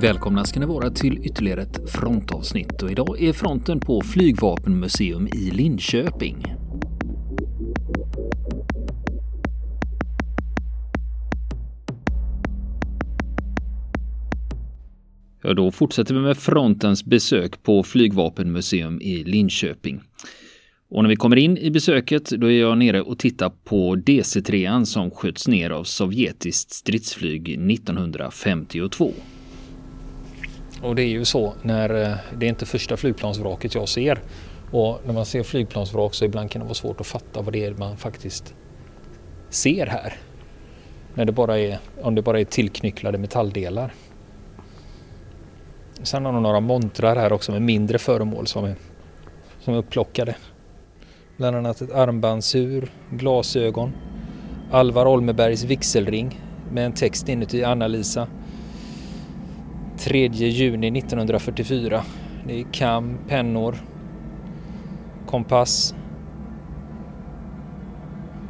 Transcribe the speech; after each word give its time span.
Välkomna 0.00 0.44
ska 0.44 0.60
ni 0.60 0.66
vara 0.66 0.90
till 0.90 1.18
ytterligare 1.26 1.62
ett 1.62 1.90
frontavsnitt 1.90 2.82
och 2.82 2.90
idag 2.90 3.22
är 3.22 3.32
fronten 3.32 3.80
på 3.80 4.00
Flygvapenmuseum 4.00 5.28
i 5.28 5.50
Linköping. 5.50 6.54
Ja, 15.42 15.54
då 15.54 15.70
fortsätter 15.70 16.14
vi 16.14 16.20
med 16.20 16.36
frontens 16.36 17.04
besök 17.04 17.62
på 17.62 17.82
Flygvapenmuseum 17.82 19.00
i 19.00 19.24
Linköping. 19.24 20.00
Och 20.90 21.02
när 21.02 21.10
vi 21.10 21.16
kommer 21.16 21.36
in 21.36 21.58
i 21.58 21.70
besöket 21.70 22.30
då 22.30 22.50
är 22.50 22.60
jag 22.60 22.78
nere 22.78 23.02
och 23.02 23.18
tittar 23.18 23.52
på 23.64 23.96
DC-3 23.96 24.84
som 24.84 25.10
sköts 25.10 25.48
ner 25.48 25.70
av 25.70 25.84
sovjetiskt 25.84 26.70
stridsflyg 26.70 27.48
1952. 27.72 29.12
Och 30.86 30.94
det 30.94 31.02
är 31.02 31.08
ju 31.08 31.24
så 31.24 31.54
när 31.62 32.02
eh, 32.02 32.16
det 32.36 32.46
är 32.46 32.50
inte 32.50 32.66
första 32.66 32.96
flygplansvraket 32.96 33.74
jag 33.74 33.88
ser. 33.88 34.22
Och 34.70 35.00
när 35.06 35.12
man 35.12 35.26
ser 35.26 35.42
flygplansvrak 35.42 36.14
så 36.14 36.24
ibland 36.24 36.50
kan 36.50 36.60
det 36.60 36.64
vara 36.64 36.74
svårt 36.74 37.00
att 37.00 37.06
fatta 37.06 37.42
vad 37.42 37.52
det 37.52 37.64
är 37.64 37.74
man 37.74 37.96
faktiskt 37.96 38.54
ser 39.50 39.86
här. 39.86 40.14
När 41.14 41.24
det 41.24 41.32
bara 41.32 41.58
är, 41.58 41.78
om 42.02 42.14
det 42.14 42.22
bara 42.22 42.40
är 42.40 42.44
tillknycklade 42.44 43.18
metalldelar. 43.18 43.94
Sen 46.02 46.24
har 46.24 46.32
de 46.32 46.42
några 46.42 46.60
montrar 46.60 47.16
här 47.16 47.32
också 47.32 47.52
med 47.52 47.62
mindre 47.62 47.98
föremål 47.98 48.46
som 48.46 48.64
är, 48.64 48.74
som 49.60 49.74
är 49.74 49.78
upplockade. 49.78 50.34
Bland 51.36 51.56
annat 51.56 51.80
ett 51.80 51.92
armbandsur, 51.92 52.92
glasögon, 53.10 53.92
Alvar 54.70 55.06
Olmebergs 55.06 55.64
vigselring 55.64 56.40
med 56.72 56.86
en 56.86 56.92
text 56.92 57.28
inuti 57.28 57.64
Anna-Lisa 57.64 58.26
3 59.98 60.26
juni 60.26 60.98
1944. 60.98 62.02
Det 62.46 62.60
är 62.60 62.64
kam, 62.72 63.18
pennor, 63.28 63.76
kompass, 65.26 65.94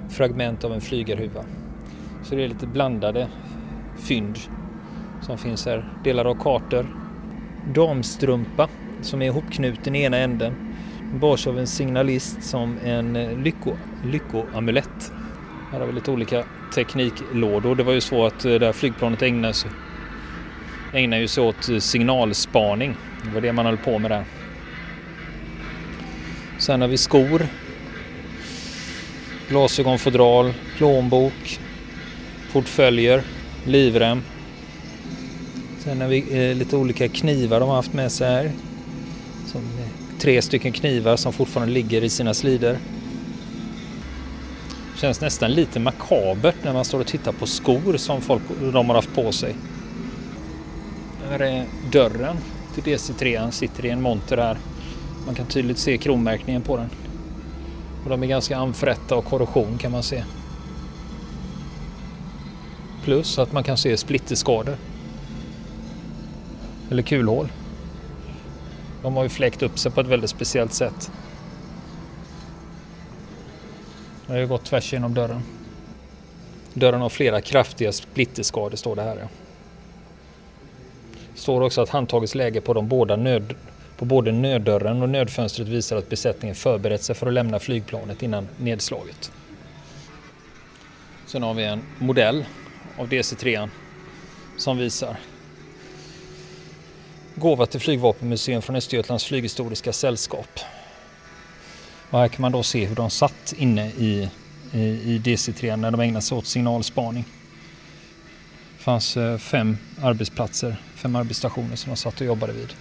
fragment 0.08 0.64
av 0.64 0.72
en 0.72 0.80
flygarhuva. 0.80 1.44
Så 2.22 2.34
det 2.34 2.44
är 2.44 2.48
lite 2.48 2.66
blandade 2.66 3.28
fynd 3.98 4.38
som 5.22 5.38
finns 5.38 5.66
här. 5.66 5.88
Delar 6.04 6.24
av 6.24 6.34
kartor. 6.34 6.86
Damstrumpa 7.74 8.68
som 9.02 9.22
är 9.22 9.26
ihopknuten 9.26 9.94
i 9.94 10.02
ena 10.02 10.16
änden. 10.16 10.54
Bars 11.20 11.46
av 11.46 11.58
en 11.58 11.66
signalist 11.66 12.42
som 12.42 12.78
en 12.84 13.16
eh, 13.16 13.38
lycko, 13.38 13.72
lyckoamulett. 14.04 15.12
Här 15.72 15.80
har 15.80 15.86
vi 15.86 15.92
lite 15.92 16.10
olika 16.10 16.44
tekniklådor. 16.74 17.74
Det 17.74 17.82
var 17.82 17.92
ju 17.92 18.00
så 18.00 18.26
att 18.26 18.44
eh, 18.44 18.54
det 18.54 18.66
här 18.66 18.72
flygplanet 18.72 19.22
ägnade 19.22 19.54
sig 19.54 19.70
ägnar 20.92 21.18
ju 21.18 21.28
sig 21.28 21.44
åt 21.44 21.68
eh, 21.68 21.78
signalspaning. 21.78 22.96
Det 23.24 23.30
var 23.30 23.40
det 23.40 23.52
man 23.52 23.66
höll 23.66 23.76
på 23.76 23.98
med 23.98 24.10
där. 24.10 24.24
Sen 26.58 26.80
har 26.80 26.88
vi 26.88 26.96
skor. 26.96 27.46
Glasögonfodral, 29.48 30.54
plånbok, 30.76 31.60
portföljer, 32.52 33.22
livrem. 33.64 34.22
Sen 35.78 36.00
har 36.00 36.08
vi 36.08 36.48
eh, 36.48 36.56
lite 36.56 36.76
olika 36.76 37.08
knivar 37.08 37.60
de 37.60 37.68
har 37.68 37.76
haft 37.76 37.92
med 37.92 38.12
sig 38.12 38.28
här. 38.28 38.50
Som, 39.46 39.60
eh, 39.60 40.18
tre 40.18 40.42
stycken 40.42 40.72
knivar 40.72 41.16
som 41.16 41.32
fortfarande 41.32 41.74
ligger 41.74 42.04
i 42.04 42.08
sina 42.08 42.34
slider. 42.34 42.78
Känns 44.96 45.20
nästan 45.20 45.52
lite 45.52 45.80
makabert 45.80 46.54
när 46.62 46.72
man 46.72 46.84
står 46.84 47.00
och 47.00 47.06
tittar 47.06 47.32
på 47.32 47.46
skor 47.46 47.96
som 47.96 48.20
folk, 48.20 48.42
de 48.72 48.88
har 48.88 48.94
haft 48.94 49.14
på 49.14 49.32
sig. 49.32 49.54
Här 51.38 51.46
är 51.46 51.66
dörren 51.90 52.36
till 52.74 52.82
DC3. 52.82 53.50
Sitter 53.50 53.86
i 53.86 53.90
en 53.90 54.02
monter 54.02 54.36
här. 54.36 54.58
Man 55.26 55.34
kan 55.34 55.46
tydligt 55.46 55.78
se 55.78 55.98
kronmärkningen 55.98 56.62
på 56.62 56.76
den. 56.76 56.90
Och 58.04 58.10
de 58.10 58.22
är 58.22 58.26
ganska 58.26 58.56
anfrätta 58.56 59.16
och 59.16 59.24
korrosion 59.24 59.78
kan 59.78 59.92
man 59.92 60.02
se. 60.02 60.24
Plus 63.04 63.38
att 63.38 63.52
man 63.52 63.64
kan 63.64 63.76
se 63.76 63.96
splitterskador. 63.96 64.76
Eller 66.90 67.02
kulhål. 67.02 67.48
De 69.02 69.16
har 69.16 69.22
ju 69.22 69.28
fläkt 69.28 69.62
upp 69.62 69.78
sig 69.78 69.92
på 69.92 70.00
ett 70.00 70.06
väldigt 70.06 70.30
speciellt 70.30 70.72
sätt. 70.72 71.10
Det 74.26 74.32
har 74.32 74.40
ju 74.40 74.46
gått 74.46 74.64
tvärs 74.64 74.92
genom 74.92 75.14
dörren. 75.14 75.42
Dörren 76.74 77.00
har 77.00 77.08
flera 77.08 77.40
kraftiga 77.40 77.92
splitterskador 77.92 78.76
står 78.76 78.96
det 78.96 79.02
här. 79.02 79.16
Ja 79.20 79.28
står 81.36 81.60
också 81.60 81.80
att 81.80 81.88
handtagets 81.88 82.34
läge 82.34 82.60
på, 82.60 82.74
de 82.74 82.88
båda 82.88 83.16
nöd, 83.16 83.54
på 83.96 84.04
både 84.04 84.32
nöddörren 84.32 85.02
och 85.02 85.08
nödfönstret 85.08 85.68
visar 85.68 85.96
att 85.96 86.08
besättningen 86.08 86.54
förberett 86.54 87.02
sig 87.02 87.14
för 87.14 87.26
att 87.26 87.32
lämna 87.32 87.58
flygplanet 87.58 88.22
innan 88.22 88.48
nedslaget. 88.56 89.32
Sen 91.26 91.42
har 91.42 91.54
vi 91.54 91.64
en 91.64 91.82
modell 91.98 92.44
av 92.98 93.08
DC-3 93.08 93.68
som 94.56 94.78
visar 94.78 95.16
Gåva 97.34 97.66
till 97.66 97.80
Flygvapenmuseum 97.80 98.62
från 98.62 98.76
Östergötlands 98.76 99.24
flyghistoriska 99.24 99.92
sällskap. 99.92 100.60
Och 102.10 102.18
här 102.18 102.28
kan 102.28 102.42
man 102.42 102.52
då 102.52 102.62
se 102.62 102.84
hur 102.84 102.96
de 102.96 103.10
satt 103.10 103.54
inne 103.56 103.88
i, 103.88 104.28
i, 104.72 104.80
i 104.80 105.20
DC-3 105.24 105.76
när 105.76 105.90
de 105.90 106.00
ägnade 106.00 106.22
sig 106.22 106.38
åt 106.38 106.46
signalspaning. 106.46 107.24
Det 108.86 108.90
fanns 108.90 109.16
eh, 109.16 109.38
fem 109.38 109.78
arbetsplatser 110.02 110.76
fem 110.94 111.16
arbetsstationer 111.16 111.76
som 111.76 111.90
de 111.90 111.96
satt 111.96 112.20
och 112.20 112.26
jobbade 112.26 112.52
vid. 112.52 112.74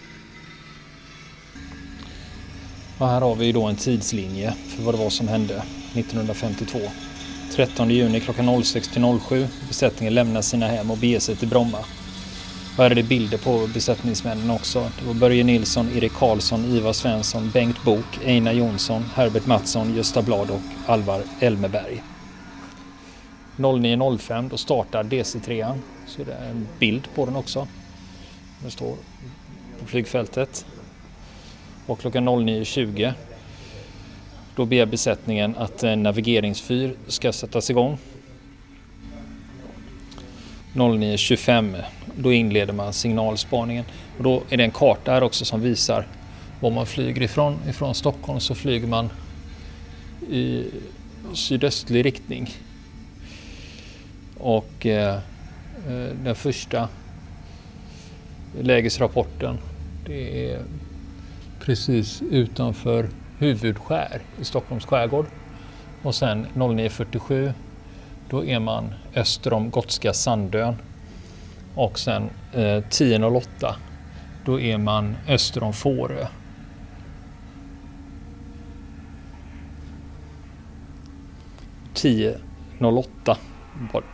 Och 2.97 3.07
här 3.07 3.21
har 3.21 3.35
vi 3.35 3.51
då 3.51 3.63
en 3.65 3.75
tidslinje 3.75 4.53
för 4.67 4.83
vad 4.83 4.93
det 4.93 4.97
var 4.97 5.09
som 5.09 5.27
hände 5.27 5.53
1952. 5.93 6.79
13 7.55 7.89
juni 7.89 8.19
klockan 8.19 8.63
06 8.63 8.87
till 8.87 9.19
07. 9.29 9.47
Besättningen 9.67 10.13
lämnar 10.13 10.41
sina 10.41 10.67
hem 10.67 10.91
och 10.91 10.97
beger 10.97 11.19
sig 11.19 11.35
till 11.35 11.47
Bromma. 11.47 11.79
Och 12.77 12.83
här 12.83 12.91
är 12.91 12.95
det 12.95 13.03
bilder 13.03 13.37
på 13.37 13.67
besättningsmännen 13.73 14.49
också. 14.49 14.91
Det 14.99 15.05
var 15.07 15.13
Börje 15.13 15.43
Nilsson, 15.43 15.89
Erik 15.95 16.13
Karlsson, 16.13 16.65
Ivar 16.65 16.93
Svensson, 16.93 17.51
Bengt 17.53 17.83
Bok, 17.83 18.19
Einar 18.25 18.53
Jonsson, 18.53 19.05
Herbert 19.15 19.45
Mattsson, 19.45 19.95
Gösta 19.95 20.21
Blad 20.21 20.49
och 20.49 20.61
Alvar 20.85 21.21
Elmeberg. 21.39 22.03
09.05 23.57 24.49
då 24.49 24.57
startar 24.57 25.03
DC3. 25.03 25.79
Så 26.07 26.23
det 26.23 26.33
är 26.33 26.49
en 26.49 26.67
bild 26.79 27.07
på 27.15 27.25
den 27.25 27.35
också. 27.35 27.67
Den 28.61 28.71
står 28.71 28.95
på 29.79 29.85
flygfältet. 29.85 30.65
Och 31.85 31.99
klockan 31.99 32.29
09.20 32.29 33.13
då 34.55 34.65
ber 34.65 34.85
besättningen 34.85 35.55
att 35.57 35.83
en 35.83 36.03
navigeringsfyr 36.03 36.95
ska 37.07 37.33
sättas 37.33 37.69
igång. 37.69 37.97
09.25 40.73 41.83
då 42.15 42.33
inleder 42.33 42.73
man 42.73 42.93
signalspaningen. 42.93 43.85
Och 44.17 44.23
då 44.23 44.43
är 44.49 44.57
det 44.57 44.63
en 44.63 44.71
karta 44.71 45.11
här 45.11 45.23
också 45.23 45.45
som 45.45 45.61
visar 45.61 46.07
var 46.59 46.71
man 46.71 46.85
flyger 46.85 47.21
ifrån. 47.21 47.59
Ifrån 47.69 47.95
Stockholm 47.95 48.39
så 48.39 48.55
flyger 48.55 48.87
man 48.87 49.09
i 50.29 50.63
sydöstlig 51.33 52.05
riktning. 52.05 52.49
Och 54.45 54.85
eh, 54.85 55.15
eh, 55.87 56.15
den 56.23 56.35
första 56.35 56.89
lägesrapporten. 58.61 59.57
Det 60.05 60.51
är 60.51 60.61
precis 61.59 62.21
utanför 62.21 63.09
Huvudskär 63.39 64.21
i 64.41 64.45
Stockholms 64.45 64.85
skärgård. 64.85 65.25
Och 66.03 66.15
sen 66.15 66.47
09.47 66.53 67.53
då 68.29 68.45
är 68.45 68.59
man 68.59 68.93
öster 69.15 69.53
om 69.53 69.69
Gotska 69.69 70.13
Sandön. 70.13 70.75
Och 71.75 71.99
sen 71.99 72.29
eh, 72.53 72.59
10.08 72.59 73.75
då 74.45 74.59
är 74.59 74.77
man 74.77 75.15
öster 75.27 75.63
om 75.63 75.73
Fårö. 75.73 76.27
Tio 81.93 82.37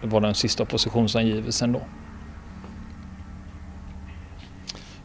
var 0.01 0.21
den 0.21 0.35
sista 0.35 0.65
positionsangivelsen 0.65 1.71
då. 1.71 1.81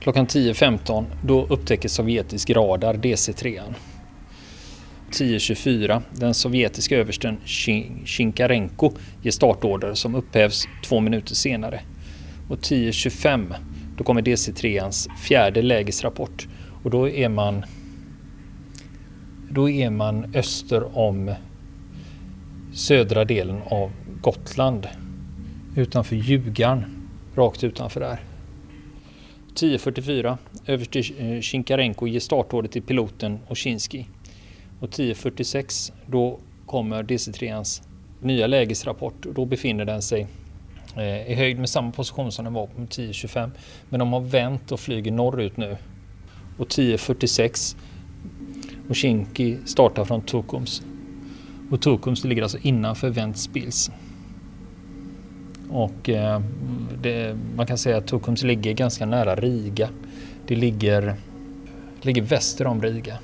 Klockan 0.00 0.26
10.15 0.26 1.04
då 1.22 1.46
upptäcker 1.46 1.88
sovjetisk 1.88 2.50
radar 2.50 2.94
DC-3. 2.94 3.62
10.24 5.10 6.02
den 6.10 6.34
sovjetiska 6.34 6.96
översten 6.96 7.36
Shinkarenko 8.04 8.92
ger 9.22 9.30
startorder 9.30 9.94
som 9.94 10.14
upphävs 10.14 10.64
två 10.84 11.00
minuter 11.00 11.34
senare. 11.34 11.80
Och 12.48 12.58
10.25 12.58 13.54
då 13.96 14.04
kommer 14.04 14.22
DC-3ans 14.22 15.08
fjärde 15.16 15.62
lägesrapport 15.62 16.48
och 16.82 16.90
då 16.90 17.08
är 17.08 17.28
man 17.28 17.64
då 19.50 19.70
är 19.70 19.90
man 19.90 20.34
öster 20.34 20.98
om 20.98 21.34
södra 22.72 23.24
delen 23.24 23.62
av 23.64 23.92
Gotland 24.26 24.88
utanför 25.76 26.16
Ljugarn, 26.16 27.08
rakt 27.34 27.64
utanför 27.64 28.00
där. 28.00 28.20
10.44 29.54 30.38
överste 30.66 31.02
Chinkarenko 31.42 32.06
ger 32.06 32.20
startordet 32.20 32.72
till 32.72 32.82
piloten 32.82 33.38
Oshinski. 33.48 34.06
Och 34.80 34.88
10.46 34.88 35.92
då 36.06 36.38
kommer 36.66 37.02
DC-3ans 37.02 37.82
nya 38.20 38.46
lägesrapport. 38.46 39.26
och 39.26 39.34
Då 39.34 39.44
befinner 39.44 39.84
den 39.84 40.02
sig 40.02 40.26
eh, 40.96 41.30
i 41.30 41.34
höjd 41.34 41.58
med 41.58 41.68
samma 41.68 41.92
position 41.92 42.32
som 42.32 42.44
den 42.44 42.54
var 42.54 42.66
på 42.66 42.80
10.25. 42.80 43.50
Men 43.88 44.00
de 44.00 44.12
har 44.12 44.20
vänt 44.20 44.72
och 44.72 44.80
flyger 44.80 45.12
norrut 45.12 45.56
nu. 45.56 45.76
Och 46.58 46.68
10.46 46.68 47.76
Oshinki 48.90 49.58
startar 49.64 50.04
från 50.04 50.22
Tukums. 50.22 50.82
Och 51.70 51.82
Tukums 51.82 52.24
ligger 52.24 52.42
alltså 52.42 52.58
innanför 52.62 53.10
Ventspils. 53.10 53.90
Och 55.70 56.08
eh, 56.08 56.40
det, 57.02 57.36
man 57.56 57.66
kan 57.66 57.78
säga 57.78 57.96
att 57.96 58.06
Tukums 58.06 58.42
ligger 58.42 58.72
ganska 58.72 59.06
nära 59.06 59.34
Riga. 59.34 59.88
Det 60.46 60.56
ligger, 60.56 61.14
ligger 62.02 62.22
väster 62.22 62.66
om 62.66 62.82
Riga. 62.82 63.18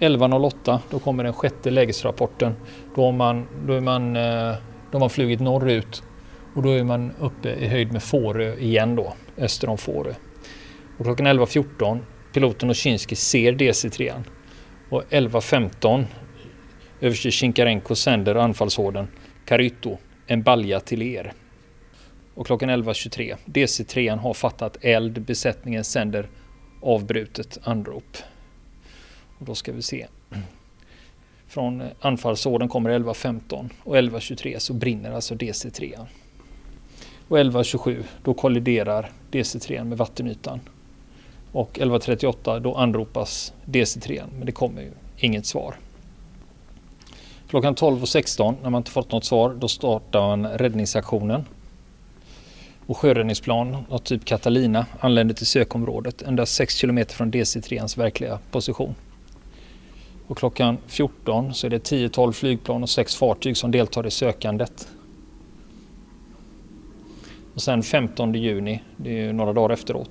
11.08 0.00 0.78
då 0.90 0.98
kommer 0.98 1.24
den 1.24 1.32
sjätte 1.32 1.70
lägesrapporten. 1.70 2.54
Då, 2.94 3.12
man, 3.12 3.46
då, 3.66 3.72
är 3.72 3.80
man, 3.80 4.16
eh, 4.16 4.54
då 4.90 4.92
har 4.92 5.00
man 5.00 5.10
flugit 5.10 5.40
norrut 5.40 6.02
och 6.54 6.62
då 6.62 6.70
är 6.70 6.84
man 6.84 7.12
uppe 7.20 7.48
i 7.48 7.66
höjd 7.66 7.92
med 7.92 8.02
Fårö 8.02 8.54
igen 8.54 8.96
då, 8.96 9.12
öster 9.38 9.68
om 9.68 9.78
Fårö. 9.78 10.14
Och 10.98 11.04
klockan 11.04 11.26
11.14 11.26 11.98
piloten 12.32 12.70
Oshinski 12.70 13.16
ser 13.16 13.52
DC-3 13.52 14.12
och 14.88 15.02
11.15 15.10 16.04
överste 17.00 17.30
Shinkarenko 17.30 17.94
sänder 17.94 18.34
anfallsorden 18.34 19.08
Karyto 19.44 19.98
en 20.26 20.42
balja 20.42 20.80
till 20.80 21.02
er. 21.02 21.32
Och 22.34 22.46
klockan 22.46 22.70
11.23. 22.70 23.36
DC-3 23.44 24.16
har 24.18 24.34
fattat 24.34 24.76
eld. 24.80 25.22
Besättningen 25.22 25.84
sänder 25.84 26.28
avbrutet 26.80 27.58
anrop. 27.62 28.16
Och 29.38 29.46
då 29.46 29.54
ska 29.54 29.72
vi 29.72 29.82
se. 29.82 30.06
Från 31.48 31.82
anfallsorden 32.00 32.68
kommer 32.68 32.90
11.15 32.90 33.68
och 33.84 33.96
11.23 33.96 34.58
så 34.58 34.72
brinner 34.72 35.12
alltså 35.12 35.34
DC-3. 35.34 36.06
Och 37.28 37.38
11.27 37.38 38.04
då 38.22 38.34
kolliderar 38.34 39.10
DC-3 39.30 39.84
med 39.84 39.98
vattenytan. 39.98 40.60
Och 41.52 41.78
11.38 41.78 42.60
då 42.60 42.74
anropas 42.74 43.52
DC-3 43.64 44.22
men 44.36 44.46
det 44.46 44.52
kommer 44.52 44.82
ju 44.82 44.90
inget 45.18 45.46
svar. 45.46 45.76
Klockan 47.48 47.74
12.16 47.74 48.54
när 48.62 48.70
man 48.70 48.80
inte 48.80 48.90
fått 48.90 49.12
något 49.12 49.24
svar 49.24 49.56
då 49.60 49.68
startar 49.68 50.20
man 50.20 50.46
räddningsaktionen. 50.46 51.44
Och 52.86 52.96
sjöräddningsplan 52.96 53.76
av 53.88 53.98
typ 53.98 54.24
Catalina 54.24 54.86
anländer 55.00 55.34
till 55.34 55.46
sökområdet 55.46 56.22
endast 56.22 56.54
6 56.54 56.80
km 56.80 57.04
från 57.08 57.32
DC-3ans 57.32 57.98
verkliga 57.98 58.38
position. 58.50 58.94
Och 60.26 60.38
klockan 60.38 60.78
14 60.86 61.54
så 61.54 61.66
är 61.66 61.70
det 61.70 61.90
10-12 61.90 62.32
flygplan 62.32 62.82
och 62.82 62.90
6 62.90 63.16
fartyg 63.16 63.56
som 63.56 63.70
deltar 63.70 64.06
i 64.06 64.10
sökandet. 64.10 64.88
Och 67.54 67.62
sen 67.62 67.82
15 67.82 68.34
juni, 68.34 68.82
det 68.96 69.20
är 69.20 69.32
några 69.32 69.52
dagar 69.52 69.74
efteråt, 69.74 70.10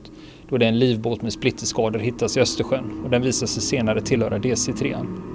då 0.50 0.56
är 0.56 0.60
det 0.60 0.66
en 0.66 0.80
livbåt 0.80 1.22
med 1.22 1.34
splitterskador 1.34 2.00
hittas 2.00 2.38
i 2.38 2.40
Östersjön 2.40 3.02
och 3.04 3.10
den 3.10 3.22
visar 3.22 3.48
sig 3.48 3.62
senare 3.64 4.02
tillhöra 4.02 4.38
DC-3. 4.38 5.35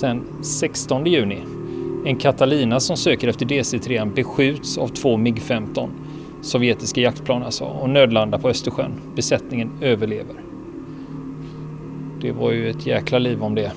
Sen 0.00 0.42
16 0.42 1.06
juni. 1.06 1.38
En 2.04 2.16
Catalina 2.16 2.80
som 2.80 2.96
söker 2.96 3.28
efter 3.28 3.46
DC-3 3.46 4.14
beskjuts 4.14 4.78
av 4.78 4.88
två 4.88 5.16
MIG-15 5.16 5.88
sovjetiska 6.42 7.00
jaktplan 7.00 7.42
alltså 7.42 7.64
och 7.64 7.90
nödlandar 7.90 8.38
på 8.38 8.48
Östersjön. 8.48 8.92
Besättningen 9.16 9.70
överlever. 9.80 10.34
Det 12.20 12.32
var 12.32 12.50
ju 12.52 12.70
ett 12.70 12.86
jäkla 12.86 13.18
liv 13.18 13.42
om 13.42 13.54
det. 13.54 13.72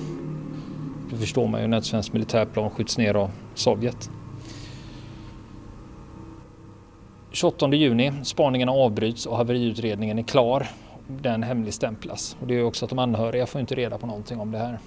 Det 1.10 1.16
förstår 1.16 1.48
man 1.48 1.60
ju 1.60 1.66
när 1.66 1.78
ett 1.78 1.84
svenskt 1.84 2.12
militärplan 2.12 2.70
skjuts 2.70 2.98
ner 2.98 3.14
av 3.14 3.30
Sovjet. 3.54 4.10
28 7.30 7.74
juni, 7.74 8.12
spaningarna 8.22 8.72
avbryts 8.72 9.26
och 9.26 9.36
haveriutredningen 9.36 10.18
är 10.18 10.22
klar. 10.22 10.66
Den 11.08 11.42
hemligstämplas. 11.42 12.36
Och 12.40 12.46
det 12.46 12.54
är 12.54 12.64
också 12.64 12.84
att 12.84 12.88
de 12.88 12.98
anhöriga 12.98 13.46
får 13.46 13.60
inte 13.60 13.74
reda 13.74 13.98
på 13.98 14.06
någonting 14.06 14.40
om 14.40 14.50
det 14.50 14.58
här. 14.58 14.78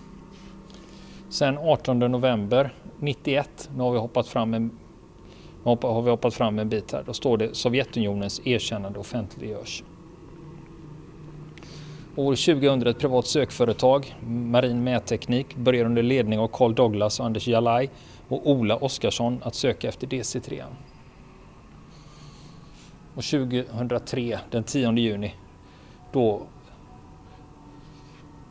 Sen 1.29 1.57
18 1.57 1.99
november 1.99 2.73
91, 2.99 3.69
nu 3.75 3.83
har 3.83 3.91
vi 3.91 3.99
hoppat 3.99 4.27
fram 4.27 4.53
en, 4.53 4.71
har 5.63 6.01
vi 6.01 6.09
hoppat 6.09 6.33
fram 6.33 6.59
en 6.59 6.69
bit 6.69 6.91
här, 6.91 7.03
då 7.05 7.13
står 7.13 7.37
det 7.37 7.55
Sovjetunionens 7.55 8.41
erkännande 8.45 8.99
offentliggörs. 8.99 9.83
År 12.15 12.35
2000 12.35 12.87
ett 12.87 12.99
privat 12.99 13.27
sökföretag, 13.27 14.15
Marin 14.27 14.83
Mätteknik, 14.83 15.55
börjar 15.55 15.85
under 15.85 16.03
ledning 16.03 16.39
av 16.39 16.47
Carl 16.47 16.75
Douglas 16.75 17.19
och 17.19 17.25
Anders 17.25 17.47
Jalaj 17.47 17.89
och 18.27 18.49
Ola 18.51 18.75
Oskarsson 18.75 19.39
att 19.43 19.55
söka 19.55 19.89
efter 19.89 20.07
DC-3. 20.07 20.63
Och 23.15 23.23
2003, 23.23 24.39
den 24.51 24.63
10 24.63 24.91
juni, 24.91 25.35
då 26.11 26.41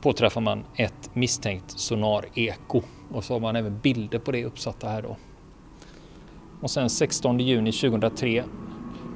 påträffar 0.05 0.41
man 0.41 0.65
ett 0.77 1.11
misstänkt 1.15 1.71
sonar-eko 1.71 2.83
och 3.13 3.25
så 3.25 3.35
har 3.35 3.41
man 3.41 3.57
även 3.57 3.79
bilder 3.79 4.19
på 4.19 4.33
det 4.33 4.45
uppsatta 4.45 4.89
här 4.89 5.03
då. 5.03 5.17
Och 6.61 6.71
sen 6.71 6.91
16 6.91 7.41
juni 7.41 7.73
2003 7.73 8.45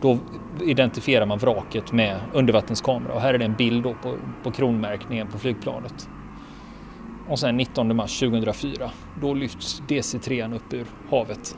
då 0.02 0.18
identifierar 0.66 1.26
man 1.26 1.38
vraket 1.38 1.92
med 1.92 2.20
undervattenskamera 2.32 3.12
och 3.14 3.20
här 3.20 3.34
är 3.34 3.38
det 3.38 3.44
en 3.44 3.54
bild 3.54 3.82
då 3.82 3.94
på, 4.02 4.16
på 4.42 4.50
kronmärkningen 4.50 5.26
på 5.26 5.38
flygplanet. 5.38 6.08
Och 7.28 7.38
sen 7.38 7.56
19 7.56 7.96
mars 7.96 8.20
2004 8.20 8.90
då 9.20 9.34
lyfts 9.34 9.82
DC-3 9.88 10.56
upp 10.56 10.72
ur 10.72 10.86
havet. 11.10 11.56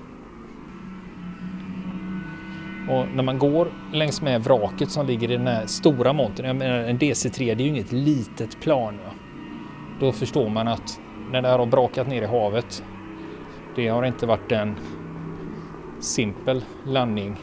Och 2.88 3.06
när 3.14 3.22
man 3.22 3.38
går 3.38 3.72
längs 3.92 4.22
med 4.22 4.44
vraket 4.44 4.90
som 4.90 5.06
ligger 5.06 5.30
i 5.30 5.36
den 5.36 5.46
här 5.46 5.66
stora 5.66 6.12
montern, 6.12 6.46
jag 6.46 6.56
menar 6.56 6.78
en 6.78 6.98
DC-3 6.98 7.38
det 7.38 7.62
är 7.62 7.64
ju 7.64 7.68
inget 7.68 7.92
litet 7.92 8.60
plan. 8.60 8.98
Ja. 9.04 9.19
Då 10.00 10.12
förstår 10.12 10.48
man 10.48 10.68
att 10.68 11.00
när 11.30 11.42
det 11.42 11.48
här 11.48 11.58
har 11.58 11.66
brakat 11.66 12.06
ner 12.08 12.22
i 12.22 12.26
havet, 12.26 12.82
det 13.76 13.88
har 13.88 14.04
inte 14.04 14.26
varit 14.26 14.52
en 14.52 14.76
simpel 16.00 16.64
landning. 16.86 17.36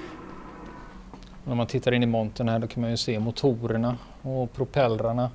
När 1.44 1.56
man 1.56 1.68
tittar 1.68 1.92
in 1.92 2.04
i 2.04 2.06
montern 2.06 2.50
här 2.50 2.60
då 2.60 2.68
kan 2.68 2.82
man 2.82 2.92
ju 2.92 2.98
se 2.98 3.20
motorerna 3.20 3.98
och 4.22 4.54
propellrarna. 4.54 5.32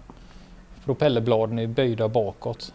Propellerbladen 0.85 1.59
är 1.59 1.67
böjda 1.67 2.09
bakåt. 2.09 2.75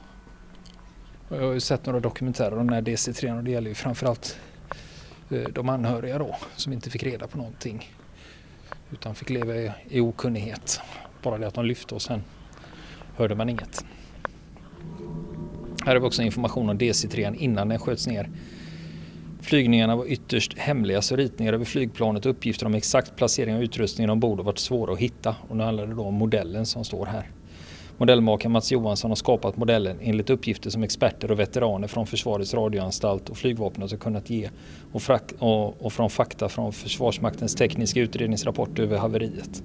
Jag 1.30 1.42
har 1.42 1.54
ju 1.54 1.60
sett 1.60 1.86
några 1.86 2.00
dokumentärer 2.00 2.58
om 2.58 2.68
den 2.68 2.74
här 2.74 2.82
DC-3 2.82 3.38
och 3.38 3.44
det 3.44 3.52
gäller 3.52 3.70
ju 3.70 3.76
framförallt 3.76 4.40
eh, 5.30 5.42
de 5.42 5.70
anhöriga 5.70 6.18
då 6.18 6.36
som 6.56 6.74
inte 6.74 6.90
fick 6.90 7.04
reda 7.04 7.28
på 7.28 7.38
någonting 7.38 7.92
utan 8.92 9.16
fick 9.16 9.30
leva 9.30 9.74
i 9.90 10.00
okunnighet. 10.00 10.82
Bara 11.22 11.38
det 11.38 11.48
att 11.48 11.54
de 11.54 11.66
lyfte 11.66 11.96
och 11.96 12.02
sen 12.02 12.24
hörde 13.16 13.36
man 13.36 13.50
inget. 13.50 13.86
Här 15.88 15.96
har 15.96 16.02
vi 16.02 16.08
också 16.08 16.22
information 16.22 16.70
om 16.70 16.78
DC-3 16.78 17.36
innan 17.40 17.70
den 17.70 17.80
sköts 17.80 18.08
ner. 18.08 18.30
Flygningarna 19.42 19.96
var 19.96 20.06
ytterst 20.06 20.58
hemliga 20.58 21.02
så 21.02 21.16
ritningar 21.16 21.54
över 21.54 21.66
flygplanet 21.66 22.26
och 22.26 22.32
uppgifter 22.32 22.66
om 22.66 22.76
exakt 22.76 23.16
placering 23.16 23.56
av 23.56 23.64
utrustningen 23.64 24.10
ombord 24.10 24.38
har 24.38 24.44
varit 24.44 24.60
svåra 24.60 24.94
att 24.94 25.00
hitta. 25.00 25.36
Och 25.50 25.58
nu 25.58 25.64
handlar 25.64 25.88
det 25.88 25.94
då 25.94 26.04
om 26.04 26.14
modellen 26.14 26.66
som 26.66 26.84
står 26.84 27.06
här. 27.06 27.32
Modellmakaren 27.98 28.52
Mats 28.52 28.72
Johansson 28.72 29.12
har 29.12 29.16
skapat 29.16 29.58
modellen 29.58 29.98
enligt 30.02 30.30
uppgifter 30.30 30.70
som 30.70 30.84
experter 30.84 31.32
och 31.32 31.40
veteraner 31.40 31.88
från 31.88 32.08
Försvarets 32.08 32.54
radioanstalt 32.54 33.30
och 33.30 33.38
flygvapnet 33.38 33.92
har 33.92 33.98
kunnat 33.98 34.30
ge 34.30 34.50
och, 34.92 35.02
och, 35.40 35.86
och 35.86 35.94
från 35.94 36.10
fakta 36.10 36.50
från 36.50 36.74
Försvarsmaktens 36.74 37.56
tekniska 37.56 38.00
utredningsrapport 38.00 38.80
över 38.80 38.98
haveriet. 38.98 39.64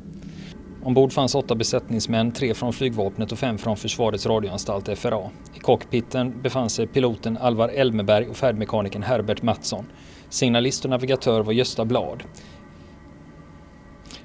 Ombord 0.85 1.13
fanns 1.13 1.35
åtta 1.35 1.55
besättningsmän, 1.55 2.33
tre 2.33 2.55
från 2.55 2.73
flygvapnet 2.73 3.33
och 3.33 3.39
fem 3.39 3.59
från 3.59 3.77
Försvarets 3.77 4.27
radioanstalt 4.27 4.99
FRA. 4.99 5.31
I 5.55 5.59
cockpiten 5.59 6.43
befann 6.43 6.71
sig 6.71 6.87
piloten 6.87 7.39
Alvar 7.39 7.69
Elmeberg 7.69 8.29
och 8.29 8.37
färdmekanikern 8.37 9.03
Herbert 9.03 9.43
Mattsson. 9.43 9.85
Signalist 10.29 10.85
och 10.85 10.91
navigatör 10.91 11.41
var 11.41 11.53
Gösta 11.53 11.85
Blad. 11.85 12.23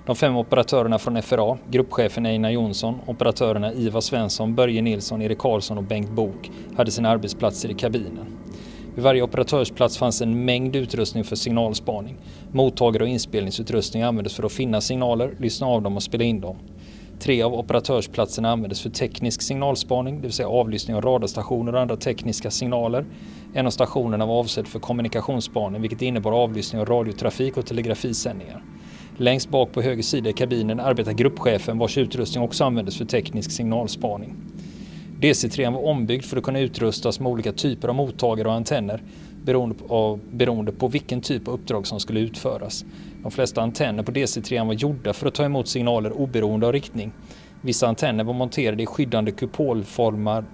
De 0.06 0.16
fem 0.16 0.36
operatörerna 0.36 1.00
från 1.00 1.22
FRA, 1.22 1.58
gruppchefen 1.70 2.26
Einar 2.26 2.50
Jonsson, 2.50 3.00
operatörerna 3.06 3.74
Ivar 3.74 4.02
Svensson, 4.02 4.56
Börje 4.56 4.82
Nilsson, 4.82 5.22
Erik 5.22 5.38
Karlsson 5.38 5.78
och 5.78 5.84
Bengt 5.84 6.12
Bok 6.12 6.52
hade 6.78 6.92
sina 6.92 7.10
arbetsplatser 7.10 7.72
i 7.72 7.74
kabinen. 7.74 8.26
Vid 8.98 9.04
varje 9.04 9.22
operatörsplats 9.22 9.98
fanns 9.98 10.22
en 10.22 10.46
mängd 10.46 10.76
utrustning 10.76 11.24
för 11.24 11.36
signalspaning. 11.36 12.18
Mottagare 12.52 13.04
och 13.04 13.10
inspelningsutrustning 13.10 14.04
användes 14.04 14.34
för 14.34 14.44
att 14.44 14.52
finna 14.52 14.82
signaler, 14.82 15.36
lyssna 15.40 15.68
av 15.68 15.82
dem 15.82 15.96
och 15.96 16.04
spela 16.04 16.24
in 16.24 16.42
dem. 16.42 16.56
Tre 17.20 17.42
av 17.42 17.54
operatörsplatserna 17.54 18.52
användes 18.52 18.82
för 18.82 18.90
teknisk 18.90 19.42
signalspaning, 19.42 20.16
det 20.16 20.22
vill 20.22 20.32
säga 20.32 20.50
avlyssning 20.50 20.96
av 20.96 21.02
radarstationer 21.02 21.76
och 21.76 21.82
andra 21.82 21.96
tekniska 21.96 22.52
signaler. 22.52 23.06
En 23.54 23.66
av 23.66 23.72
stationerna 23.72 24.26
var 24.26 24.40
avsedd 24.40 24.68
för 24.68 24.80
kommunikationsspaning, 24.80 25.82
vilket 25.82 26.02
innebar 26.02 26.32
avlyssning 26.32 26.82
av 26.82 26.88
radiotrafik 26.88 27.58
och 27.58 27.66
telegrafisändningar. 27.66 28.64
Längst 29.18 29.50
bak 29.50 29.72
på 29.72 29.82
höger 29.82 30.04
sida 30.04 30.30
i 30.30 30.34
kabinen 30.34 30.80
arbetar 30.80 31.12
gruppchefen 31.12 31.78
vars 31.78 31.98
utrustning 31.98 32.44
också 32.44 32.64
användes 32.64 32.98
för 32.98 33.06
teknisk 33.06 33.52
signalspaning. 33.52 34.36
DC-3 35.22 35.74
var 35.74 35.86
ombyggd 35.86 36.26
för 36.26 36.38
att 36.38 36.44
kunna 36.44 36.60
utrustas 36.60 37.20
med 37.20 37.32
olika 37.32 37.52
typer 37.52 37.88
av 37.88 37.96
mottagare 37.96 38.48
och 38.48 38.54
antenner 38.54 39.04
beroende 39.44 39.76
på, 39.76 40.20
beroende 40.32 40.72
på 40.72 40.88
vilken 40.88 41.22
typ 41.22 41.48
av 41.48 41.54
uppdrag 41.54 41.88
som 41.88 42.00
skulle 42.00 42.20
utföras. 42.20 42.86
De 43.24 43.32
flesta 43.32 43.62
antenner 43.62 44.04
på 44.04 44.12
DC-3 44.12 44.68
var 44.68 44.74
gjorda 44.74 45.14
för 45.14 45.28
att 45.28 45.36
ta 45.36 45.46
emot 45.46 45.68
signaler 45.68 46.12
oberoende 46.12 46.68
av 46.68 46.74
riktning. 46.74 47.12
Vissa 47.62 47.88
antenner 47.88 48.24
var 48.24 48.34
monterade 48.34 48.84
i 48.84 48.86
skyddande 48.86 49.32
kupolformar, 49.32 50.46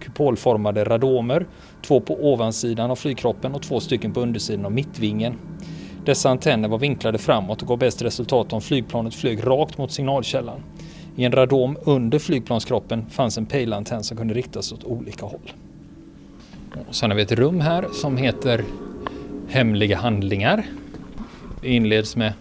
kupolformade 0.00 0.84
radomer, 0.84 1.46
två 1.86 2.00
på 2.00 2.32
ovansidan 2.32 2.90
av 2.90 2.96
flygkroppen 2.96 3.54
och 3.54 3.62
två 3.62 3.80
stycken 3.80 4.12
på 4.12 4.20
undersidan 4.20 4.64
av 4.64 4.72
mittvingen. 4.72 5.38
Dessa 6.04 6.30
antenner 6.30 6.68
var 6.68 6.78
vinklade 6.78 7.18
framåt 7.18 7.62
och 7.62 7.68
gav 7.68 7.78
bäst 7.78 8.02
resultat 8.02 8.52
om 8.52 8.60
flygplanet 8.60 9.14
flög 9.14 9.46
rakt 9.46 9.78
mot 9.78 9.92
signalkällan. 9.92 10.60
I 11.16 11.24
en 11.24 11.32
radom 11.32 11.76
under 11.84 12.18
flygplanskroppen 12.18 13.10
fanns 13.10 13.38
en 13.38 13.46
pejlantenn 13.46 14.04
som 14.04 14.16
kunde 14.16 14.34
riktas 14.34 14.72
åt 14.72 14.84
olika 14.84 15.26
håll. 15.26 15.52
Och 16.88 16.94
sen 16.94 17.10
har 17.10 17.16
vi 17.16 17.22
ett 17.22 17.32
rum 17.32 17.60
här 17.60 17.86
som 17.92 18.16
heter 18.16 18.64
Hemliga 19.48 19.96
handlingar. 19.96 20.66
Det 21.60 21.68
inleds 21.68 22.16
med 22.16 22.32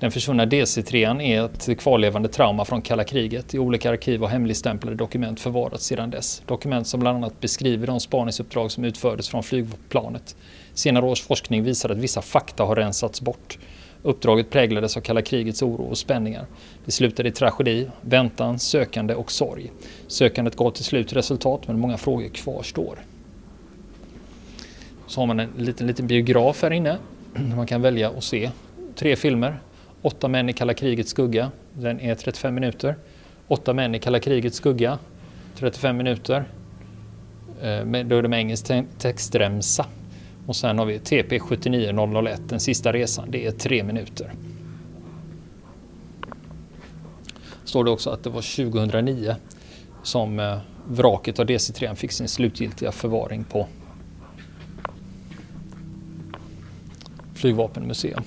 den 0.00 0.10
försvunna 0.10 0.46
DC-3 0.46 1.22
är 1.22 1.44
ett 1.44 1.78
kvarlevande 1.78 2.28
trauma 2.28 2.64
från 2.64 2.82
kalla 2.82 3.04
kriget. 3.04 3.54
I 3.54 3.58
olika 3.58 3.90
arkiv 3.90 4.20
har 4.20 4.28
hemligstämplade 4.28 4.96
dokument 4.96 5.40
förvarats 5.40 5.86
sedan 5.86 6.10
dess. 6.10 6.42
Dokument 6.46 6.86
som 6.86 7.00
bland 7.00 7.16
annat 7.16 7.40
beskriver 7.40 7.86
de 7.86 8.00
spaningsuppdrag 8.00 8.70
som 8.70 8.84
utfördes 8.84 9.28
från 9.28 9.42
flygplanet. 9.42 10.36
Senare 10.74 11.06
års 11.06 11.22
forskning 11.22 11.62
visar 11.62 11.90
att 11.90 11.98
vissa 11.98 12.22
fakta 12.22 12.64
har 12.64 12.76
rensats 12.76 13.20
bort. 13.20 13.58
Uppdraget 14.02 14.50
präglades 14.50 14.96
av 14.96 15.00
kalla 15.00 15.22
krigets 15.22 15.62
oro 15.62 15.82
och 15.82 15.98
spänningar. 15.98 16.46
Det 16.84 16.90
slutade 16.90 17.28
i 17.28 17.32
tragedi, 17.32 17.88
väntan, 18.00 18.58
sökande 18.58 19.14
och 19.14 19.32
sorg. 19.32 19.72
Sökandet 20.06 20.56
gav 20.56 20.70
till 20.70 20.84
slut 20.84 21.12
resultat 21.12 21.68
men 21.68 21.78
många 21.78 21.96
frågor 21.96 22.28
kvarstår. 22.28 22.98
Så 25.06 25.20
har 25.20 25.26
man 25.26 25.40
en 25.40 25.50
liten, 25.56 25.86
liten 25.86 26.06
biograf 26.06 26.62
här 26.62 26.70
inne 26.70 26.98
där 27.34 27.40
man 27.56 27.66
kan 27.66 27.82
välja 27.82 28.10
att 28.10 28.24
se 28.24 28.50
tre 28.94 29.16
filmer. 29.16 29.58
Åtta 30.02 30.28
män 30.28 30.48
i 30.48 30.52
kalla 30.52 30.74
krigets 30.74 31.10
skugga, 31.10 31.50
den 31.72 32.00
är 32.00 32.14
35 32.14 32.54
minuter. 32.54 32.96
Åtta 33.48 33.72
män 33.72 33.94
i 33.94 33.98
kalla 33.98 34.20
krigets 34.20 34.56
skugga, 34.56 34.98
35 35.56 35.96
minuter. 35.96 36.44
Eh, 37.62 37.84
då 37.84 38.16
är 38.16 38.22
det 38.22 38.28
med 38.28 38.38
engelsk 38.38 38.70
textremsa. 38.98 39.86
Och 40.46 40.56
sen 40.56 40.78
har 40.78 40.86
vi 40.86 40.98
TP 40.98 41.40
79001, 41.40 42.40
den 42.48 42.60
sista 42.60 42.92
resan, 42.92 43.30
det 43.30 43.46
är 43.46 43.50
tre 43.50 43.84
minuter. 43.84 44.32
Står 47.64 47.84
det 47.84 47.90
också 47.90 48.10
att 48.10 48.22
det 48.22 48.30
var 48.30 48.72
2009 48.72 49.36
som 50.02 50.38
eh, 50.38 50.58
vraket 50.88 51.38
av 51.38 51.46
DC-3 51.46 51.94
fick 51.94 52.12
sin 52.12 52.28
slutgiltiga 52.28 52.92
förvaring 52.92 53.44
på 53.44 53.66
flygvapenmuseum. 57.34 58.22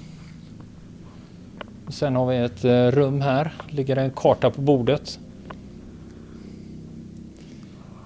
Sen 1.87 2.15
har 2.15 2.25
vi 2.25 2.37
ett 2.37 2.65
eh, 2.65 2.87
rum 2.91 3.21
här, 3.21 3.53
ligger 3.69 3.95
en 3.95 4.11
karta 4.11 4.49
på 4.49 4.61
bordet. 4.61 5.19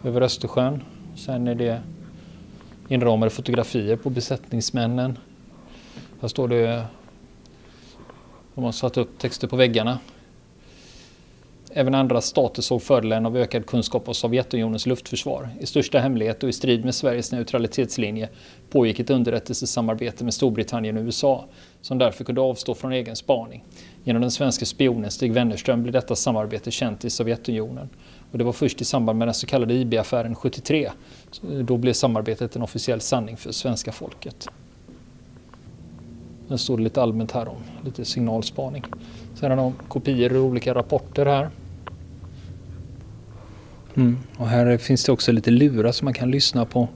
Över 0.03 0.21
Östersjön. 0.21 0.83
Sen 1.15 1.47
är 1.47 1.55
det 1.55 1.81
inramade 2.89 3.29
fotografier 3.29 3.95
på 3.95 4.09
besättningsmännen. 4.09 5.17
Här 6.21 6.27
står 6.27 6.47
det, 6.47 6.85
de 8.55 8.63
har 8.63 8.71
satt 8.71 8.97
upp 8.97 9.19
texter 9.19 9.47
på 9.47 9.55
väggarna. 9.55 9.99
Även 11.75 11.95
andra 11.95 12.21
stater 12.21 12.61
såg 12.61 12.81
fördelen 12.81 13.25
av 13.25 13.37
ökad 13.37 13.65
kunskap 13.65 14.07
om 14.07 14.13
Sovjetunionens 14.13 14.85
luftförsvar. 14.85 15.49
I 15.59 15.65
största 15.65 15.99
hemlighet 15.99 16.43
och 16.43 16.49
i 16.49 16.53
strid 16.53 16.85
med 16.85 16.95
Sveriges 16.95 17.31
neutralitetslinje 17.31 18.29
pågick 18.69 18.99
ett 18.99 19.09
underrättelsesamarbete 19.09 20.23
med 20.23 20.33
Storbritannien 20.33 20.97
och 20.97 21.03
USA 21.03 21.45
som 21.81 21.97
därför 21.97 22.23
kunde 22.23 22.41
avstå 22.41 22.75
från 22.75 22.91
egen 22.91 23.15
spaning. 23.15 23.63
Genom 24.03 24.21
den 24.21 24.31
svenska 24.31 24.65
spionen 24.65 25.11
Stig 25.11 25.33
Wennerström 25.33 25.83
blev 25.83 25.93
detta 25.93 26.15
samarbete 26.15 26.71
känt 26.71 27.05
i 27.05 27.09
Sovjetunionen. 27.09 27.89
Och 28.33 28.39
det 28.39 28.43
var 28.43 28.53
först 28.53 28.81
i 28.81 28.85
samband 28.85 29.19
med 29.19 29.27
den 29.27 29.35
så 29.35 29.47
kallade 29.47 29.73
IB-affären 29.73 30.35
73. 30.35 30.91
Då 31.41 31.77
blev 31.77 31.93
samarbetet 31.93 32.55
en 32.55 32.61
officiell 32.61 33.01
sanning 33.01 33.37
för 33.37 33.51
svenska 33.51 33.91
folket. 33.91 34.47
Sen 36.47 36.57
står 36.57 36.77
det 36.77 36.83
lite 36.83 37.01
allmänt 37.01 37.31
här 37.31 37.47
om 37.47 37.57
lite 37.85 38.05
signalspaning. 38.05 38.83
Sen 39.35 39.49
har 39.49 39.57
de 39.57 39.73
kopior 39.87 40.35
och 40.35 40.43
olika 40.43 40.73
rapporter 40.73 41.25
här. 41.25 41.49
Mm. 43.95 44.17
Och 44.37 44.47
här 44.47 44.77
finns 44.77 45.03
det 45.03 45.11
också 45.11 45.31
lite 45.31 45.51
lurar 45.51 45.91
som 45.91 46.05
man 46.05 46.13
kan 46.13 46.31
lyssna 46.31 46.65
på 46.65 46.87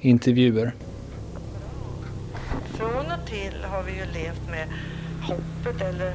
intervjuer. 0.00 0.74
Från 2.64 2.88
och 2.90 3.26
till 3.26 3.64
har 3.64 3.82
vi 3.82 3.92
ju 3.92 4.04
levt 4.22 4.50
med 4.50 4.68
hoppet 5.22 5.82
eller 5.82 6.14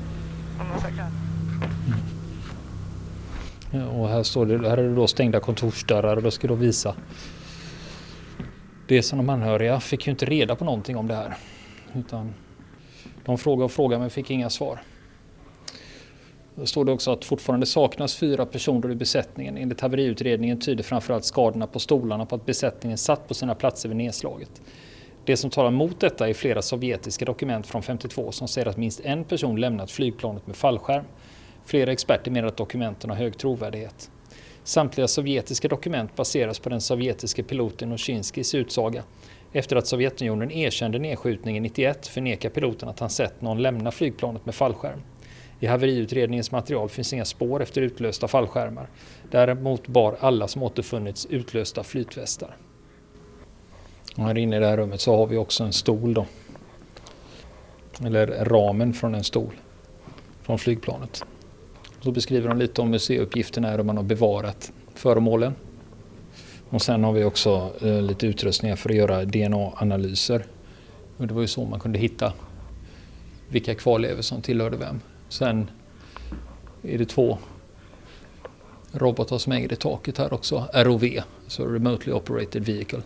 vad 0.58 0.68
man 0.68 0.80
ska 0.80 0.88
kalla 0.90 1.12
mm. 1.88 2.03
Eh, 3.74 4.00
och 4.00 4.10
här 4.10 4.24
står 4.24 4.46
det, 4.46 4.70
här 4.70 4.78
är 4.78 4.84
det 4.84 4.96
då 4.96 5.08
stängda 5.08 5.40
kontorsdörrar 5.40 6.16
och 6.16 6.24
då 6.24 6.32
ska 6.32 6.48
då 6.48 6.56
visa 6.56 6.96
det 8.88 9.04
som 9.04 9.18
de 9.18 9.30
anhöriga 9.30 9.80
fick 9.80 10.08
ju 10.08 10.12
inte 10.12 10.26
reda 10.26 10.56
på 10.56 10.66
någonting 10.66 10.98
om 10.98 11.08
det 11.08 11.16
här. 11.16 11.34
Utan 11.96 12.34
de 13.26 13.38
frågade 13.38 13.66
och 13.66 13.72
frågade 13.72 14.00
men 14.00 14.10
fick 14.10 14.32
inga 14.32 14.50
svar. 14.50 14.80
Då 16.56 16.66
står 16.66 16.86
det 16.86 16.92
också 16.92 17.12
att 17.12 17.26
fortfarande 17.26 17.66
saknas 17.66 18.16
fyra 18.16 18.46
personer 18.46 18.92
i 18.92 18.96
besättningen. 18.96 19.58
Enligt 19.58 19.82
haveriutredningen 19.82 20.60
tyder 20.60 20.84
framförallt 20.84 21.26
skadorna 21.26 21.68
på 21.68 21.80
stolarna 21.80 22.26
på 22.26 22.36
att 22.36 22.46
besättningen 22.46 22.98
satt 22.98 23.28
på 23.28 23.34
sina 23.34 23.56
platser 23.56 23.90
vid 23.90 23.98
nedslaget. 23.98 24.62
Det 25.26 25.38
som 25.38 25.50
talar 25.50 25.72
mot 25.72 26.00
detta 26.00 26.30
är 26.30 26.34
flera 26.34 26.62
sovjetiska 26.62 27.26
dokument 27.26 27.68
från 27.68 27.84
52 27.84 28.32
som 28.32 28.48
säger 28.48 28.68
att 28.68 28.78
minst 28.78 29.00
en 29.00 29.24
person 29.24 29.60
lämnat 29.62 29.92
flygplanet 29.92 30.48
med 30.48 30.56
fallskärm. 30.56 31.06
Flera 31.66 31.92
experter 31.92 32.32
menar 32.32 32.48
att 32.48 32.58
dokumenten 32.58 33.10
har 33.10 33.18
hög 33.18 33.38
trovärdighet. 33.38 34.12
Samtliga 34.64 35.08
sovjetiska 35.08 35.68
dokument 35.68 36.16
baseras 36.16 36.60
på 36.60 36.70
den 36.70 36.82
sovjetiske 36.82 37.44
piloten 37.44 37.92
Oshinskis 37.92 38.56
utsaga. 38.56 39.04
Efter 39.54 39.76
att 39.76 39.88
Sovjetunionen 39.88 40.52
erkände 40.52 41.00
nedskjutningen 41.00 41.64
91 41.64 42.08
förnekar 42.08 42.50
piloten 42.50 42.90
att 42.90 43.00
han 43.00 43.10
sett 43.10 43.42
någon 43.42 43.62
lämna 43.62 43.92
flygplanet 43.92 44.46
med 44.46 44.56
fallskärm. 44.56 45.02
I 45.60 45.66
haveriutredningens 45.66 46.52
material 46.52 46.90
finns 46.90 47.14
inga 47.14 47.26
spår 47.26 47.62
efter 47.64 47.82
utlösta 47.82 48.28
fallskärmar. 48.28 48.90
Däremot 49.32 49.88
bar 49.88 50.18
alla 50.20 50.48
som 50.48 50.64
återfunnits 50.64 51.26
utlösta 51.26 51.84
flytvästar. 51.84 52.58
Och 54.18 54.24
här 54.24 54.38
inne 54.38 54.56
i 54.56 54.60
det 54.60 54.68
här 54.68 54.78
rummet 54.78 55.02
så 55.02 55.18
har 55.18 55.28
vi 55.28 55.38
också 55.38 55.64
en 55.64 55.74
stol 55.74 56.14
då. 56.14 56.26
Eller 58.06 58.46
ramen 58.46 58.94
från 58.94 59.16
en 59.16 59.24
stol. 59.24 59.54
Från 60.42 60.60
flygplanet. 60.60 61.26
Så 62.04 62.12
beskriver 62.12 62.50
de 62.50 62.58
lite 62.58 62.82
om 62.82 62.90
museiuppgifterna 62.90 63.70
är 63.70 63.80
och 63.80 63.86
man 63.86 63.98
har 63.98 64.04
bevarat 64.04 64.72
föremålen. 64.96 65.56
Och 66.70 66.82
sen 66.82 67.04
har 67.04 67.14
vi 67.14 67.24
också 67.24 67.72
eh, 67.82 68.02
lite 68.02 68.28
utrustningar 68.28 68.76
för 68.76 68.90
att 68.90 68.96
göra 68.96 69.26
DNA-analyser. 69.26 70.46
Och 71.18 71.28
det 71.28 71.34
var 71.34 71.42
ju 71.42 71.48
så 71.48 71.66
man 71.66 71.80
kunde 71.80 72.00
hitta 72.00 72.34
vilka 73.50 73.76
kvarlevor 73.76 74.22
som 74.22 74.42
tillhörde 74.42 74.78
vem. 74.78 75.00
Sen 75.30 75.70
är 76.84 76.98
det 76.98 77.06
två 77.06 77.38
robotar 78.92 79.38
som 79.38 79.52
hänger 79.52 79.74
i 79.74 79.76
taket 79.76 80.18
här 80.18 80.34
också. 80.34 80.68
ROV, 80.74 81.00
så 81.00 81.24
alltså 81.44 81.66
Remotely 81.66 82.14
Operated 82.14 82.66
Vehicle. 82.66 83.02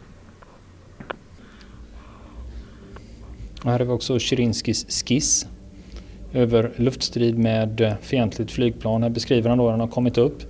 Och 3.63 3.71
här 3.71 3.79
har 3.79 3.85
vi 3.85 3.91
också 3.91 4.19
Shirinskis 4.19 5.05
skiss 5.05 5.47
över 6.33 6.71
luftstrid 6.75 7.37
med 7.37 7.81
eh, 7.81 7.93
fientligt 8.01 8.51
flygplan. 8.51 9.03
Här 9.03 9.09
beskriver 9.09 9.49
han 9.49 9.57
då 9.57 9.63
hur 9.63 9.71
han 9.71 9.79
har 9.79 9.87
kommit 9.87 10.17
upp 10.17 10.43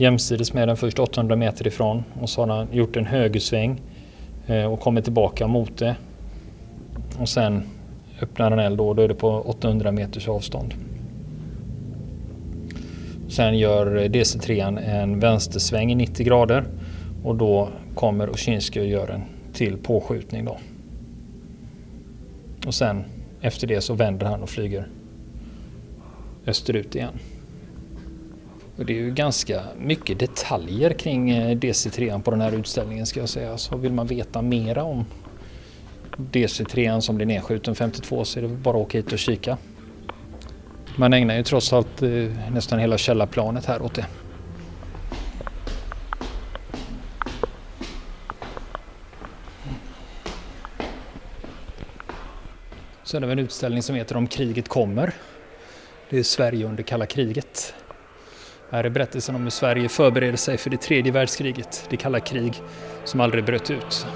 jämsides 0.00 0.52
med 0.52 0.68
den 0.68 0.76
först 0.76 0.98
800 0.98 1.36
meter 1.36 1.66
ifrån 1.66 2.04
och 2.20 2.30
så 2.30 2.42
har 2.42 2.48
han 2.56 2.68
gjort 2.72 2.96
en 2.96 3.06
högersväng 3.06 3.80
eh, 4.46 4.64
och 4.64 4.80
kommit 4.80 5.04
tillbaka 5.04 5.46
mot 5.46 5.78
det. 5.78 5.96
Och 7.20 7.28
sen 7.28 7.62
öppnar 8.22 8.50
han 8.50 8.58
eld 8.58 8.78
då, 8.78 8.94
då 8.94 9.02
är 9.02 9.08
det 9.08 9.14
på 9.14 9.28
800 9.28 9.92
meters 9.92 10.28
avstånd. 10.28 10.74
Sen 13.28 13.58
gör 13.58 13.96
eh, 13.96 14.02
DC3 14.02 14.78
en 14.84 15.20
vänstersväng 15.20 15.92
i 15.92 15.94
90 15.94 16.26
grader 16.26 16.64
och 17.24 17.36
då 17.36 17.68
kommer 17.94 18.30
Oshinsky 18.30 18.80
och 18.80 18.86
gör 18.86 19.08
en 19.08 19.22
till 19.52 19.76
påskjutning 19.76 20.44
då. 20.44 20.58
Och 22.66 22.74
sen 22.74 23.04
efter 23.40 23.66
det 23.66 23.80
så 23.80 23.94
vänder 23.94 24.26
han 24.26 24.42
och 24.42 24.48
flyger 24.48 24.88
österut 26.46 26.94
igen. 26.94 27.18
Och 28.76 28.86
det 28.86 28.92
är 28.92 28.98
ju 28.98 29.10
ganska 29.10 29.62
mycket 29.78 30.18
detaljer 30.18 30.90
kring 30.90 31.30
eh, 31.30 31.56
DC3 31.56 32.22
på 32.22 32.30
den 32.30 32.40
här 32.40 32.52
utställningen 32.52 33.06
ska 33.06 33.20
jag 33.20 33.28
säga. 33.28 33.58
Så 33.58 33.76
vill 33.76 33.92
man 33.92 34.06
veta 34.06 34.42
mera 34.42 34.82
om 34.82 35.04
DC3 36.16 37.00
som 37.00 37.16
blir 37.16 37.26
nedskjuten 37.26 37.74
52 37.74 38.24
så 38.24 38.38
är 38.38 38.42
det 38.42 38.48
bara 38.48 38.76
att 38.76 38.86
åka 38.86 38.98
hit 38.98 39.12
och 39.12 39.18
kika. 39.18 39.58
Man 40.96 41.12
ägnar 41.12 41.36
ju 41.36 41.42
trots 41.42 41.72
allt 41.72 42.02
eh, 42.02 42.10
nästan 42.52 42.78
hela 42.78 42.98
källarplanet 42.98 43.66
här 43.66 43.82
åt 43.82 43.94
det. 43.94 44.06
Sen 53.04 53.22
har 53.22 53.26
vi 53.28 53.32
en 53.32 53.38
utställning 53.38 53.82
som 53.82 53.96
heter 53.96 54.16
Om 54.16 54.26
kriget 54.26 54.68
kommer. 54.68 55.14
Det 56.10 56.18
är 56.18 56.22
Sverige 56.22 56.66
under 56.66 56.82
kalla 56.82 57.06
kriget. 57.06 57.74
Här 58.70 58.84
är 58.84 58.90
berättelsen 58.90 59.34
om 59.34 59.42
hur 59.42 59.50
Sverige 59.50 59.88
förbereder 59.88 60.36
sig 60.36 60.58
för 60.58 60.70
det 60.70 60.76
tredje 60.76 61.12
världskriget, 61.12 61.86
det 61.90 61.96
kalla 61.96 62.20
krig 62.20 62.62
som 63.04 63.20
aldrig 63.20 63.44
bröt 63.44 63.70
ut. 63.70 64.06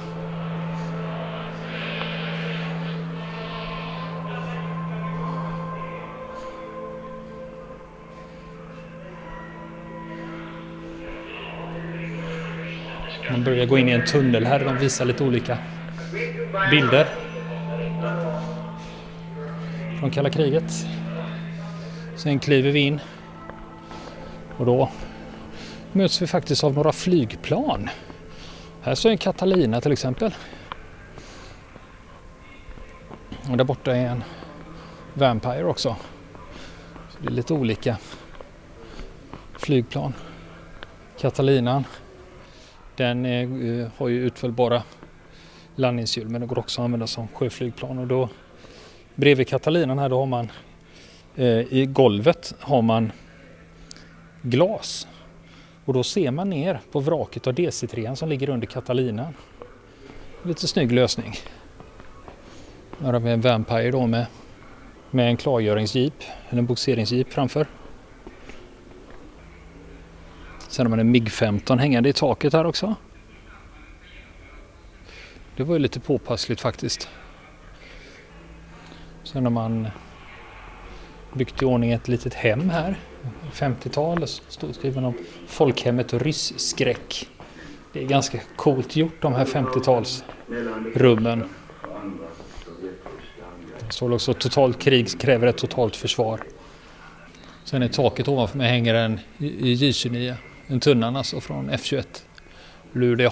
Man 13.30 13.44
börjar 13.44 13.66
gå 13.66 13.78
in 13.78 13.88
i 13.88 13.92
en 13.92 14.04
tunnel 14.04 14.46
här, 14.46 14.64
de 14.64 14.78
visar 14.78 15.04
lite 15.04 15.24
olika 15.24 15.58
bilder 16.70 17.06
från 20.00 20.10
kalla 20.10 20.30
kriget. 20.30 20.86
Sen 22.24 22.38
kliver 22.38 22.70
vi 22.70 22.80
in 22.80 23.00
och 24.58 24.66
då 24.66 24.90
möts 25.92 26.22
vi 26.22 26.26
faktiskt 26.26 26.64
av 26.64 26.74
några 26.74 26.92
flygplan. 26.92 27.88
Här 28.82 28.94
står 28.94 29.10
en 29.10 29.18
Catalina 29.18 29.80
till 29.80 29.92
exempel. 29.92 30.34
Och 33.50 33.56
där 33.56 33.64
borta 33.64 33.96
är 33.96 34.06
en 34.06 34.24
Vampire 35.14 35.64
också. 35.64 35.96
Så 37.10 37.18
det 37.22 37.28
är 37.28 37.30
lite 37.30 37.54
olika 37.54 37.96
flygplan. 39.58 40.14
Catalinan 41.18 41.84
den 42.96 43.26
är, 43.26 43.42
eh, 43.82 43.88
har 43.96 44.08
ju 44.08 44.26
utfällbara 44.26 44.82
landningshjul 45.76 46.28
men 46.28 46.40
den 46.40 46.48
går 46.48 46.58
också 46.58 46.80
att 46.80 46.84
använda 46.84 47.06
som 47.06 47.28
sjöflygplan 47.28 47.98
och 47.98 48.06
då 48.06 48.28
bredvid 49.14 49.48
Catalinan 49.48 49.98
här 49.98 50.08
då 50.08 50.18
har 50.18 50.26
man 50.26 50.50
Eh, 51.36 51.46
i 51.72 51.86
golvet 51.86 52.54
har 52.60 52.82
man 52.82 53.12
glas 54.42 55.08
och 55.84 55.94
då 55.94 56.02
ser 56.02 56.30
man 56.30 56.50
ner 56.50 56.80
på 56.92 57.00
vraket 57.00 57.46
av 57.46 57.54
DC3 57.54 58.14
som 58.14 58.28
ligger 58.28 58.48
under 58.48 58.66
Catalina. 58.66 59.32
Lite 60.42 60.68
snygg 60.68 60.92
lösning. 60.92 61.34
Här 63.00 63.12
har 63.12 63.20
vi 63.20 63.30
en 63.30 63.40
Vampire 63.40 63.90
då 63.90 64.06
med, 64.06 64.26
med 65.10 65.28
en 65.28 65.36
klargöringsjeep, 65.36 66.14
eller 66.48 66.58
en 66.58 66.66
boxeringsjeep 66.66 67.32
framför. 67.32 67.66
Sen 70.68 70.86
har 70.86 70.90
man 70.90 70.98
en 70.98 71.10
MIG-15 71.10 71.78
hängande 71.78 72.08
i 72.08 72.12
taket 72.12 72.52
här 72.52 72.66
också. 72.66 72.94
Det 75.56 75.64
var 75.64 75.74
ju 75.74 75.78
lite 75.78 76.00
påpassligt 76.00 76.60
faktiskt. 76.60 77.08
Sen 79.22 79.44
har 79.44 79.50
man 79.50 79.88
byggt 81.34 81.62
i 81.62 81.64
ordning 81.64 81.92
ett 81.92 82.08
litet 82.08 82.34
hem 82.34 82.70
här. 82.70 82.96
50-tal, 83.52 84.26
stod 84.26 84.74
skriven 84.74 85.04
om 85.04 85.14
folkhemmet 85.46 86.12
och 86.12 86.20
rysskräck. 86.20 87.28
Det 87.92 88.02
är 88.02 88.06
ganska 88.06 88.40
coolt 88.56 88.96
gjort 88.96 89.22
de 89.22 89.34
här 89.34 89.44
50-talsrummen. 89.44 91.44
Det 93.86 93.92
står 93.92 94.12
också 94.12 94.34
totalt 94.34 94.78
krig 94.78 95.20
kräver 95.20 95.46
ett 95.46 95.58
totalt 95.58 95.96
försvar. 95.96 96.40
Sen 97.64 97.82
i 97.82 97.88
taket 97.88 98.28
ovanför 98.28 98.58
mig 98.58 98.68
hänger 98.68 98.94
en 98.94 99.20
J29 99.38 100.34
en 100.66 100.80
tunnan 100.80 101.16
alltså 101.16 101.40
från 101.40 101.70
F21 101.70 102.04
Luleå. 102.92 103.30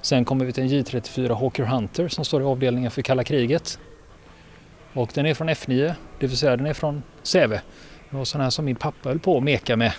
Sen 0.00 0.24
kommer 0.24 0.44
vi 0.44 0.52
till 0.52 0.62
en 0.62 0.68
J34 0.68 1.34
Hawker 1.34 1.64
Hunter 1.64 2.08
som 2.08 2.24
står 2.24 2.42
i 2.42 2.44
avdelningen 2.44 2.90
för 2.90 3.02
kalla 3.02 3.24
kriget. 3.24 3.78
Och 4.94 5.10
den 5.14 5.26
är 5.26 5.34
från 5.34 5.48
F9, 5.48 5.94
det 6.18 6.26
vill 6.26 6.36
säga 6.36 6.56
den 6.56 6.66
är 6.66 6.74
från 6.74 7.02
Säve. 7.22 7.60
Det 8.10 8.16
var 8.16 8.24
sån 8.24 8.40
här 8.40 8.50
som 8.50 8.64
min 8.64 8.76
pappa 8.76 9.08
höll 9.08 9.18
på 9.18 9.36
att 9.36 9.42
meka 9.42 9.76
med 9.76 9.92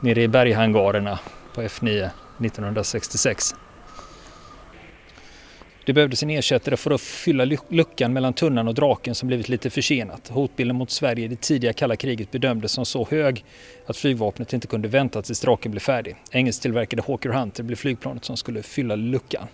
nere 0.00 0.22
i 0.22 0.28
berghangarerna 0.28 1.18
på 1.54 1.62
F9 1.62 2.10
1966. 2.44 3.54
Det 5.84 5.92
behövdes 5.92 6.22
en 6.22 6.30
ersättare 6.30 6.76
för 6.76 6.90
att 6.90 7.00
fylla 7.00 7.44
luckan 7.68 8.12
mellan 8.12 8.32
tunnan 8.32 8.68
och 8.68 8.74
draken 8.74 9.14
som 9.14 9.26
blivit 9.26 9.48
lite 9.48 9.70
försenat. 9.70 10.28
Hotbilden 10.28 10.76
mot 10.76 10.90
Sverige 10.90 11.24
i 11.24 11.28
det 11.28 11.40
tidiga 11.40 11.72
kalla 11.72 11.96
kriget 11.96 12.30
bedömdes 12.30 12.72
som 12.72 12.86
så 12.86 13.06
hög 13.10 13.44
att 13.86 13.96
flygvapnet 13.96 14.52
inte 14.52 14.66
kunde 14.66 14.88
vänta 14.88 15.22
tills 15.22 15.40
draken 15.40 15.70
blev 15.70 15.80
färdig. 15.80 16.16
Engelsktillverkade 16.30 17.02
Hawker 17.06 17.28
Hunter 17.30 17.62
blev 17.62 17.76
flygplanet 17.76 18.24
som 18.24 18.36
skulle 18.36 18.62
fylla 18.62 18.96
luckan. 18.96 19.46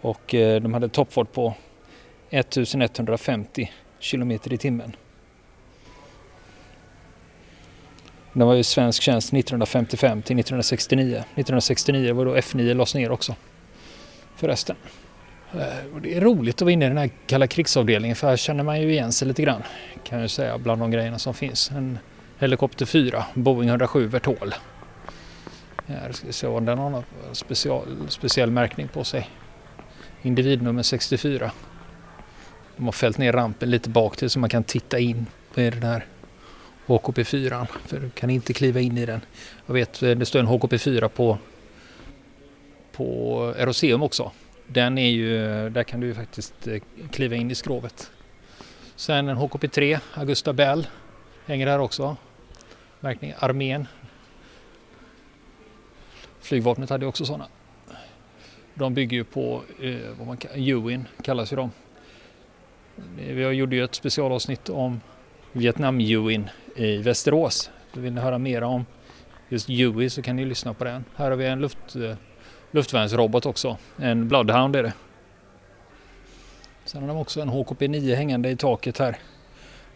Och 0.00 0.34
eh, 0.34 0.60
de 0.60 0.74
hade 0.74 0.88
toppfart 0.88 1.32
på 1.32 1.54
1150 2.30 3.72
kilometer 3.98 4.52
i 4.52 4.56
timmen. 4.56 4.96
Den 8.32 8.46
var 8.46 8.54
i 8.54 8.64
svensk 8.64 9.02
tjänst 9.02 9.32
1955 9.32 10.22
till 10.22 10.38
1969. 10.38 11.16
1969 11.16 12.14
var 12.14 12.24
då 12.24 12.36
F9 12.36 12.74
lades 12.74 12.94
ner 12.94 13.10
också. 13.10 13.36
Förresten. 14.36 14.76
Eh, 15.54 15.94
och 15.94 16.00
det 16.00 16.16
är 16.16 16.20
roligt 16.20 16.54
att 16.54 16.62
vara 16.62 16.72
inne 16.72 16.84
i 16.84 16.88
den 16.88 16.98
här 16.98 17.10
kalla 17.26 17.46
krigsavdelningen 17.46 18.16
för 18.16 18.28
här 18.28 18.36
känner 18.36 18.64
man 18.64 18.80
ju 18.80 18.92
igen 18.92 19.12
sig 19.12 19.28
lite 19.28 19.42
grann. 19.42 19.62
Kan 20.04 20.20
jag 20.20 20.30
säga 20.30 20.58
bland 20.58 20.80
de 20.80 20.90
grejerna 20.90 21.18
som 21.18 21.34
finns. 21.34 21.70
En 21.70 21.98
Helikopter 22.38 22.86
4, 22.86 23.24
Boeing 23.34 23.68
107 23.68 24.06
Vertol. 24.06 24.54
Här 25.86 26.12
ska 26.12 26.26
vi 26.26 26.32
se 26.32 26.46
om 26.46 26.64
den 26.64 26.78
har 26.78 26.90
någon 26.90 27.04
special, 27.32 27.82
speciell 28.08 28.50
märkning 28.50 28.88
på 28.88 29.04
sig. 29.04 29.30
Individnummer 30.22 30.82
64. 30.82 31.50
De 32.80 32.84
har 32.84 32.92
fällt 32.92 33.18
ner 33.18 33.32
rampen 33.32 33.70
lite 33.70 33.88
bak 33.88 34.16
till 34.16 34.30
så 34.30 34.38
man 34.38 34.50
kan 34.50 34.64
titta 34.64 34.98
in 34.98 35.26
på 35.54 35.60
den 35.60 35.82
här 35.82 36.06
HKP 36.86 37.24
4. 37.24 37.66
För 37.86 38.00
du 38.00 38.10
kan 38.10 38.30
inte 38.30 38.52
kliva 38.52 38.80
in 38.80 38.98
i 38.98 39.06
den. 39.06 39.20
Jag 39.66 39.74
vet, 39.74 40.02
eh, 40.02 40.10
det 40.10 40.26
står 40.26 40.40
en 40.40 40.46
HKP 40.46 40.78
4 40.78 41.08
på, 41.08 41.38
på 42.92 43.54
Eroseum 43.58 44.02
också. 44.02 44.30
Den 44.66 44.98
är 44.98 45.10
ju, 45.10 45.38
där 45.70 45.82
kan 45.82 46.00
du 46.00 46.14
faktiskt 46.14 46.66
eh, 46.66 46.82
kliva 47.10 47.36
in 47.36 47.50
i 47.50 47.54
skrovet. 47.54 48.10
Sen 48.96 49.28
en 49.28 49.36
HKP3, 49.36 49.98
Augusta 50.14 50.52
Bell, 50.52 50.86
hänger 51.46 51.66
här 51.66 51.78
också. 51.78 52.16
Märkning 53.00 53.34
armén. 53.38 53.86
Flygvapnet 56.40 56.90
hade 56.90 57.06
också 57.06 57.24
sådana. 57.24 57.46
De 58.74 58.94
bygger 58.94 59.16
ju 59.16 59.24
på, 59.24 59.62
eh, 59.80 59.96
vad 60.18 60.26
man 60.26 60.36
kallar, 60.36 60.56
Ewin 60.56 61.08
kallas 61.22 61.52
ju 61.52 61.56
de. 61.56 61.70
Vi 63.16 63.42
gjorde 63.42 63.76
ju 63.76 63.84
ett 63.84 63.94
specialavsnitt 63.94 64.68
om 64.68 65.00
Vietnam 65.52 66.00
Ewin 66.00 66.50
i 66.76 66.96
Västerås. 66.96 67.70
Vill 67.92 68.12
ni 68.12 68.20
höra 68.20 68.38
mer 68.38 68.62
om 68.62 68.86
just 69.48 69.68
Huey 69.68 70.10
så 70.10 70.22
kan 70.22 70.36
ni 70.36 70.44
lyssna 70.44 70.74
på 70.74 70.84
den. 70.84 71.04
Här 71.16 71.30
har 71.30 71.36
vi 71.36 71.46
en 71.46 71.60
luft, 71.60 71.96
eh, 71.96 72.16
luftvärnsrobot 72.70 73.46
också. 73.46 73.76
En 73.96 74.28
Bloodhound 74.28 74.76
är 74.76 74.82
det. 74.82 74.92
Sen 76.84 77.00
har 77.00 77.08
de 77.08 77.16
också 77.16 77.40
en 77.40 77.48
HKP 77.48 77.88
9 77.88 78.14
hängande 78.14 78.50
i 78.50 78.56
taket 78.56 78.98
här. 78.98 79.16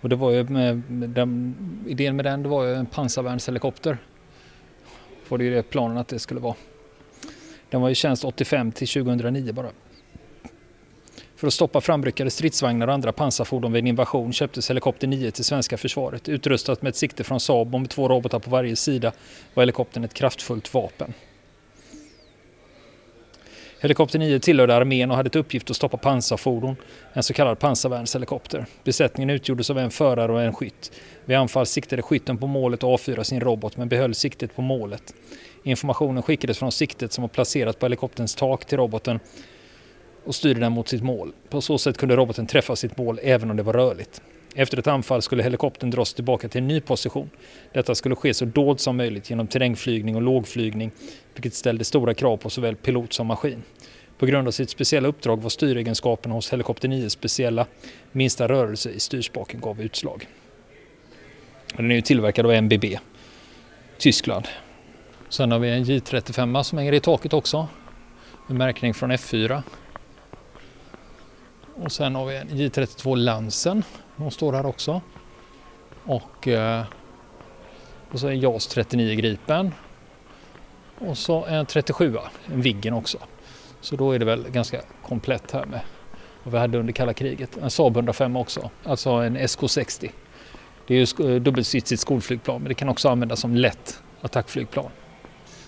Och 0.01 0.09
det 0.09 0.17
var 0.17 0.31
ju 0.31 0.45
med, 0.45 0.91
med 0.91 1.11
den, 1.11 1.55
idén 1.87 2.17
med 2.17 2.25
den 2.25 2.43
det 2.43 2.49
var 2.49 2.65
ju 2.65 2.75
en 2.75 2.87
pansarvärnshelikopter. 2.87 3.99
Var 5.29 5.39
det 5.39 5.45
ju 5.45 5.55
det 5.55 5.63
planen 5.63 5.99
att 5.99 6.09
det 6.09 6.19
skulle 6.19 6.41
vara. 6.41 6.55
Den 7.71 7.81
var 7.81 7.91
i 7.91 7.95
tjänst 7.95 8.25
85 8.25 8.73
till 8.73 8.89
2009 8.89 9.53
bara. 9.53 9.71
För 11.45 11.47
att 11.47 11.55
stoppa 11.55 11.81
framryckade 11.81 12.31
stridsvagnar 12.31 12.87
och 12.87 12.95
andra 12.95 13.13
pansarfordon 13.13 13.73
vid 13.73 13.83
en 13.83 13.87
invasion 13.87 14.33
köptes 14.33 14.71
helikopter 14.71 15.07
9 15.07 15.31
till 15.31 15.45
svenska 15.45 15.77
försvaret. 15.77 16.29
Utrustat 16.29 16.83
med 16.83 16.91
ett 16.91 16.97
sikte 16.97 17.25
från 17.25 17.41
Saab 17.41 17.75
och 17.75 17.81
med 17.81 17.91
två 17.91 18.09
robotar 18.09 18.39
på 18.39 18.51
varje 18.51 18.77
sida 18.77 19.13
var 19.55 19.63
helikoptern 19.63 20.05
ett 20.05 20.15
kraftfullt 20.15 20.75
vapen. 20.75 21.15
Helikopter 23.81 24.19
9 24.19 24.41
tillhörde 24.41 24.75
armén 24.75 25.11
och 25.11 25.17
hade 25.17 25.31
till 25.31 25.41
uppgift 25.41 25.71
att 25.71 25.77
stoppa 25.77 25.97
pansarfordon, 25.97 26.77
en 27.13 27.23
så 27.23 27.35
kallad 27.35 27.59
pansarvärnshelikopter. 27.59 28.67
Besättningen 28.85 29.31
utgjordes 29.31 29.71
av 29.71 29.79
en 29.79 29.91
förare 29.91 30.33
och 30.33 30.43
en 30.43 30.55
skytt. 30.55 30.93
Vid 31.25 31.37
anfall 31.37 31.67
siktade 31.67 32.03
skytten 32.03 32.39
på 32.39 32.47
målet 32.47 32.83
och 32.83 32.93
avfyrade 32.93 33.25
sin 33.25 33.41
robot 33.41 33.77
men 33.77 33.89
behöll 33.89 34.15
siktet 34.15 34.57
på 34.57 34.63
målet. 34.63 35.15
Informationen 35.63 36.23
skickades 36.23 36.59
från 36.59 36.73
siktet 36.73 37.13
som 37.13 37.23
var 37.23 37.29
placerat 37.29 37.79
på 37.79 37.87
helikopterns 37.87 38.35
tak 38.35 38.65
till 38.65 38.79
roboten 38.79 39.21
och 40.25 40.35
styrde 40.35 40.61
den 40.61 40.73
mot 40.73 40.89
sitt 40.89 41.03
mål. 41.03 41.33
På 41.49 41.61
så 41.61 41.79
sätt 41.79 41.99
kunde 41.99 42.17
roboten 42.17 42.47
träffa 42.47 42.77
sitt 42.77 42.99
mål 42.99 43.21
även 43.23 43.51
om 43.51 43.57
det 43.57 43.63
var 43.63 43.73
rörligt. 43.73 44.23
Efter 44.55 44.79
ett 44.79 44.87
anfall 44.87 45.23
skulle 45.23 45.43
helikoptern 45.43 45.91
dras 45.91 46.15
tillbaka 46.15 46.49
till 46.49 46.61
en 46.61 46.69
ny 46.69 46.81
position. 46.81 47.31
Detta 47.73 47.95
skulle 47.95 48.17
ske 48.17 48.35
så 48.35 48.45
dolt 48.45 48.81
som 48.81 48.97
möjligt 48.97 49.31
genom 49.31 49.47
terrängflygning 49.47 50.17
och 50.17 50.23
lågflygning, 50.23 50.91
vilket 51.35 51.55
ställde 51.55 51.85
stora 51.85 52.15
krav 52.15 52.37
på 52.37 52.51
såväl 52.51 52.77
pilot 52.77 53.13
som 53.13 53.27
maskin. 53.27 53.63
På 54.19 54.27
grund 54.27 54.49
av 54.49 54.53
sitt 54.53 54.71
speciella 54.71 55.09
uppdrag 55.09 55.43
var 55.43 55.51
styregenskaperna 55.51 56.35
hos 56.35 56.53
helikopter 56.53 56.89
9 56.89 57.11
speciella. 57.11 57.67
Minsta 58.13 58.49
rörelse 58.49 58.91
i 58.91 59.01
styrspaken 59.01 59.61
gav 59.61 59.81
utslag. 59.81 60.29
Den 61.77 61.91
är 61.91 61.95
ju 61.95 62.01
tillverkad 62.01 62.47
av 62.47 62.53
MBB, 62.53 62.99
Tyskland. 63.99 64.49
Sen 65.29 65.53
har 65.53 65.59
vi 65.59 65.71
en 65.71 65.85
J35 65.85 66.63
som 66.63 66.79
hänger 66.79 66.93
i 66.93 67.01
taket 67.01 67.33
också. 67.33 67.69
Med 68.47 68.59
märkning 68.59 68.95
från 68.95 69.13
F4. 69.13 69.63
Och 71.77 71.93
sen 71.93 72.15
har 72.15 72.27
vi 72.27 72.37
en 72.37 72.49
J32 72.49 73.17
Lansen. 73.17 73.85
De 74.17 74.31
står 74.31 74.53
här 74.53 74.67
också. 74.67 75.01
Och, 76.05 76.49
eh, 76.49 76.85
och 78.11 78.21
så 78.21 78.29
en 78.29 78.41
JAS 78.41 78.67
39 78.67 79.15
Gripen. 79.15 79.75
Och 80.99 81.19
så 81.19 81.45
en 81.45 81.67
37 81.67 82.17
en 82.53 82.61
Viggen 82.61 82.95
också. 82.95 83.19
Så 83.81 83.97
då 83.97 84.13
är 84.13 84.19
det 84.19 84.25
väl 84.25 84.51
ganska 84.51 84.81
komplett 85.03 85.51
här 85.51 85.65
med 85.67 85.81
vad 86.43 86.53
vi 86.53 86.59
hade 86.59 86.79
under 86.79 86.93
kalla 86.93 87.13
kriget. 87.15 87.57
En 87.57 87.71
Saab 87.71 87.97
105 87.97 88.37
också, 88.37 88.71
alltså 88.85 89.11
en 89.11 89.39
SK60. 89.39 90.11
Det 90.87 90.95
är 90.95 90.99
ju 90.99 91.35
eh, 91.35 91.43
dubbelsitsigt 91.43 92.01
skolflygplan 92.01 92.63
men 92.63 92.69
det 92.69 92.75
kan 92.75 92.89
också 92.89 93.09
användas 93.09 93.41
som 93.41 93.55
lätt 93.55 94.03
attackflygplan. 94.21 94.91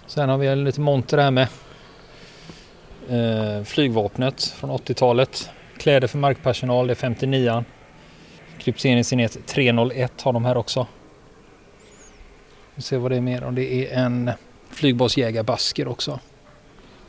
Sen 0.06 0.28
har 0.28 0.38
vi 0.38 0.46
en 0.46 0.64
lite 0.64 0.80
monter 0.80 1.18
här 1.18 1.30
med 1.30 1.48
eh, 3.08 3.64
flygvapnet 3.64 4.42
från 4.44 4.70
80-talet. 4.70 5.50
Kläder 5.78 6.08
för 6.08 6.18
markpersonal, 6.18 6.86
det 6.86 6.92
är 7.02 7.10
59an. 7.10 7.64
Krypteringsenhet 8.58 9.46
301 9.46 10.22
har 10.22 10.32
de 10.32 10.44
här 10.44 10.56
också. 10.56 10.86
Vi 12.74 12.82
ser 12.82 12.98
vad 12.98 13.10
det 13.10 13.16
är 13.16 13.20
mer 13.20 13.44
om. 13.44 13.54
Det 13.54 13.94
är 13.94 14.04
en 14.04 14.30
flygbasjägarbasker 14.70 15.88
också. 15.88 16.20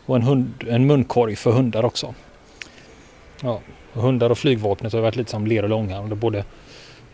Och 0.05 0.15
en, 0.15 0.21
hund, 0.21 0.63
en 0.67 0.87
munkorg 0.87 1.35
för 1.35 1.51
hundar 1.51 1.85
också. 1.85 2.13
Ja, 3.41 3.61
hundar 3.93 4.29
och 4.29 4.37
flygvapnet 4.37 4.93
har 4.93 5.01
varit 5.01 5.15
lite 5.15 5.31
som 5.31 5.47
ler 5.47 5.63
och 5.63 5.69
långa. 5.69 6.01
Både, 6.01 6.43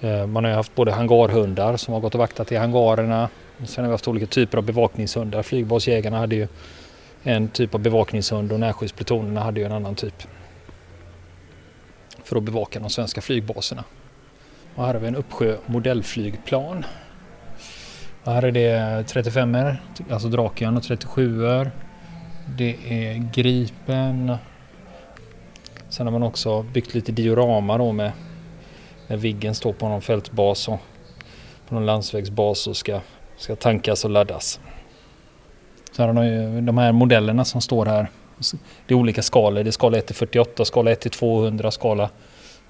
eh, 0.02 0.28
man 0.28 0.44
har 0.44 0.52
ju 0.52 0.56
haft 0.56 0.76
både 0.76 0.92
hangarhundar 0.92 1.78
som 1.78 1.94
har 1.94 2.02
gått 2.02 2.16
och 2.16 2.20
vaktat 2.20 2.52
i 2.52 2.56
hangarerna. 2.56 3.30
Sen 3.66 3.84
har 3.84 3.90
vi 3.90 3.94
haft 3.94 4.08
olika 4.08 4.26
typer 4.26 4.58
av 4.58 4.64
bevakningshundar. 4.64 5.44
Flygbasjägarna 5.44 6.18
hade 6.18 6.36
ju 6.36 6.48
en 7.24 7.48
typ 7.48 7.76
av 7.76 7.82
bevakningshund 7.82 8.52
och 8.52 8.60
närskyddsplutonerna 8.60 9.42
hade 9.42 9.60
ju 9.60 9.66
en 9.66 9.72
annan 9.72 9.96
typ. 9.96 10.28
För 12.24 12.36
att 12.36 12.44
bevaka 12.44 12.80
de 12.80 12.90
svenska 12.90 13.22
flygbaserna. 13.22 13.84
Och 14.76 14.86
här 14.86 14.94
har 14.94 15.02
vi 15.02 15.08
en 15.08 15.16
uppsjö 15.16 15.58
modellflygplan. 15.66 16.86
Och 18.24 18.32
här 18.32 18.44
är 18.44 18.52
det 18.52 19.04
35 19.08 19.56
er 19.56 19.82
alltså 20.12 20.28
Draken 20.28 20.78
och 20.78 20.84
37 20.84 21.46
er 21.46 21.72
Det 22.58 22.78
är 22.90 23.32
Gripen. 23.34 24.38
Sen 25.90 26.08
har 26.08 26.12
man 26.12 26.24
också 26.24 26.62
byggt 26.62 26.94
lite 26.94 27.12
diorama 27.12 27.78
då 27.78 27.92
med 27.92 28.12
när 29.08 29.18
Viggen 29.18 29.56
står 29.56 29.74
på 29.74 29.90
någon 29.90 30.02
fältbas 30.02 30.68
och 30.68 30.80
på 31.68 31.76
någon 31.76 31.86
landsvägsbas 31.86 32.68
och 32.68 32.78
ska, 32.78 33.00
ska 33.38 33.56
tankas 33.56 34.06
och 34.06 34.10
laddas. 34.10 34.60
Så 35.92 36.04
här 36.04 36.14
har 36.14 36.24
ju 36.24 36.62
de 36.62 36.78
här 36.78 36.92
modellerna 36.92 37.46
som 37.46 37.62
står 37.62 37.86
här. 37.86 38.10
Det 38.52 38.94
är 38.94 38.98
olika 38.98 39.22
skalor. 39.22 39.64
Det 39.64 39.70
är 39.70 39.72
skala 39.72 39.98
1 39.98 40.06
till 40.06 40.16
48, 40.16 40.66
skala 40.66 40.92
1 40.92 41.02
till 41.02 41.12
200, 41.12 41.72
skala 41.72 42.10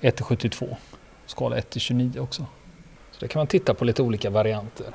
1 0.01 0.15
till 0.15 0.25
72, 0.25 0.77
skala 1.25 1.57
1 1.57 1.69
till 1.69 1.81
29 1.81 2.19
också. 2.19 2.45
Så 3.11 3.19
det 3.19 3.27
kan 3.27 3.39
man 3.39 3.47
titta 3.47 3.73
på 3.73 3.85
lite 3.85 4.01
olika 4.01 4.29
varianter. 4.29 4.87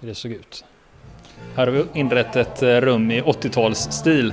Hur 0.00 0.08
det 0.08 0.14
såg 0.14 0.32
ut. 0.32 0.64
Här 1.56 1.66
har 1.66 1.72
vi 1.72 1.84
inrett 1.94 2.36
ett 2.36 2.62
eh, 2.62 2.68
rum 2.68 3.10
i 3.10 3.20
80-talsstil. 3.20 4.32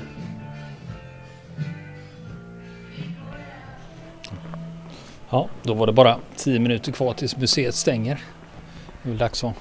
Ja, 5.29 5.49
då 5.63 5.73
var 5.73 5.87
det 5.87 5.93
bara 5.93 6.19
10 6.35 6.59
minuter 6.59 6.91
kvar 6.91 7.13
tills 7.13 7.37
museet 7.37 7.75
stänger. 7.75 8.23
Det 9.03 9.09
är 9.09 9.11
väl 9.11 9.17
dags 9.17 9.43
att 9.43 9.53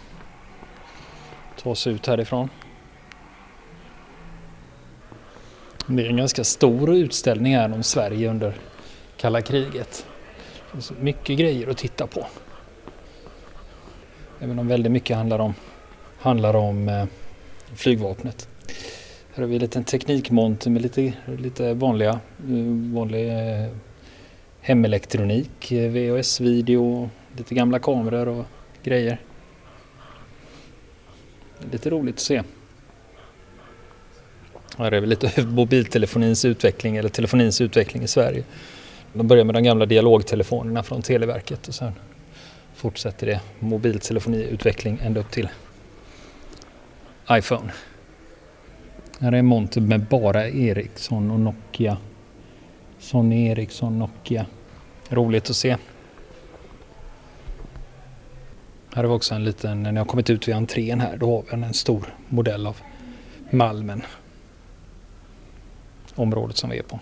ta 1.62 1.74
sig 1.74 1.92
ut 1.92 2.06
härifrån. 2.06 2.48
Det 5.92 6.06
är 6.06 6.08
en 6.08 6.16
ganska 6.16 6.44
stor 6.44 6.94
utställning 6.94 7.56
här 7.56 7.72
om 7.72 7.82
Sverige 7.82 8.30
under 8.30 8.54
kalla 9.16 9.42
kriget. 9.42 10.06
Det 10.66 10.72
finns 10.72 10.92
mycket 11.00 11.38
grejer 11.38 11.70
att 11.70 11.78
titta 11.78 12.06
på. 12.06 12.26
Även 14.40 14.58
om 14.58 14.68
väldigt 14.68 14.92
mycket 14.92 15.16
handlar 15.16 15.38
om, 15.38 15.54
handlar 16.18 16.56
om 16.56 16.88
eh, 16.88 17.04
flygvapnet. 17.74 18.48
Här 19.34 19.42
har 19.42 19.48
vi 19.48 19.54
en 19.54 19.60
liten 19.60 19.84
teknikmonter 19.84 20.70
med 20.70 20.82
lite, 20.82 21.12
lite 21.38 21.74
vanliga, 21.74 22.20
eh, 22.48 22.94
vanlig 22.94 23.28
eh, 23.28 23.68
hemelektronik, 24.60 25.72
eh, 25.72 25.90
VHS-video, 25.90 27.10
lite 27.36 27.54
gamla 27.54 27.78
kameror 27.78 28.28
och 28.28 28.44
grejer. 28.82 29.20
Lite 31.72 31.90
roligt 31.90 32.14
att 32.14 32.20
se. 32.20 32.42
Här 34.80 34.92
är 34.92 35.00
väl 35.00 35.10
lite 35.10 35.42
mobiltelefonins 35.46 36.44
utveckling 36.44 36.96
eller 36.96 37.08
telefonins 37.08 37.60
utveckling 37.60 38.02
i 38.02 38.08
Sverige. 38.08 38.44
De 39.12 39.28
börjar 39.28 39.44
med 39.44 39.54
de 39.54 39.62
gamla 39.62 39.86
dialogtelefonerna 39.86 40.82
från 40.82 41.02
Televerket 41.02 41.68
och 41.68 41.74
sen 41.74 41.92
fortsätter 42.74 43.26
det 43.26 43.40
mobiltelefoniutveckling 43.58 44.98
ända 45.02 45.20
upp 45.20 45.30
till 45.30 45.48
iPhone. 47.30 47.72
Här 49.20 49.32
är 49.32 49.36
en 49.36 49.46
monter 49.46 49.80
med 49.80 50.00
bara 50.00 50.48
Ericsson 50.48 51.30
och 51.30 51.40
Nokia. 51.40 51.96
Sony 52.98 53.46
Ericsson, 53.46 53.98
Nokia. 53.98 54.46
Roligt 55.08 55.50
att 55.50 55.56
se. 55.56 55.76
Här 58.94 59.02
har 59.02 59.02
vi 59.02 59.08
också 59.08 59.34
en 59.34 59.44
liten, 59.44 59.82
när 59.82 59.92
ni 59.92 59.98
har 59.98 60.06
kommit 60.06 60.30
ut 60.30 60.48
vid 60.48 60.54
entrén 60.54 61.00
här, 61.00 61.16
då 61.16 61.44
har 61.50 61.56
vi 61.56 61.64
en 61.64 61.74
stor 61.74 62.14
modell 62.28 62.66
av 62.66 62.76
Malmen. 63.50 64.02
Området 66.20 66.56
som 66.56 66.70
vi 66.70 66.78
är 66.78 66.82
på. 66.82 67.00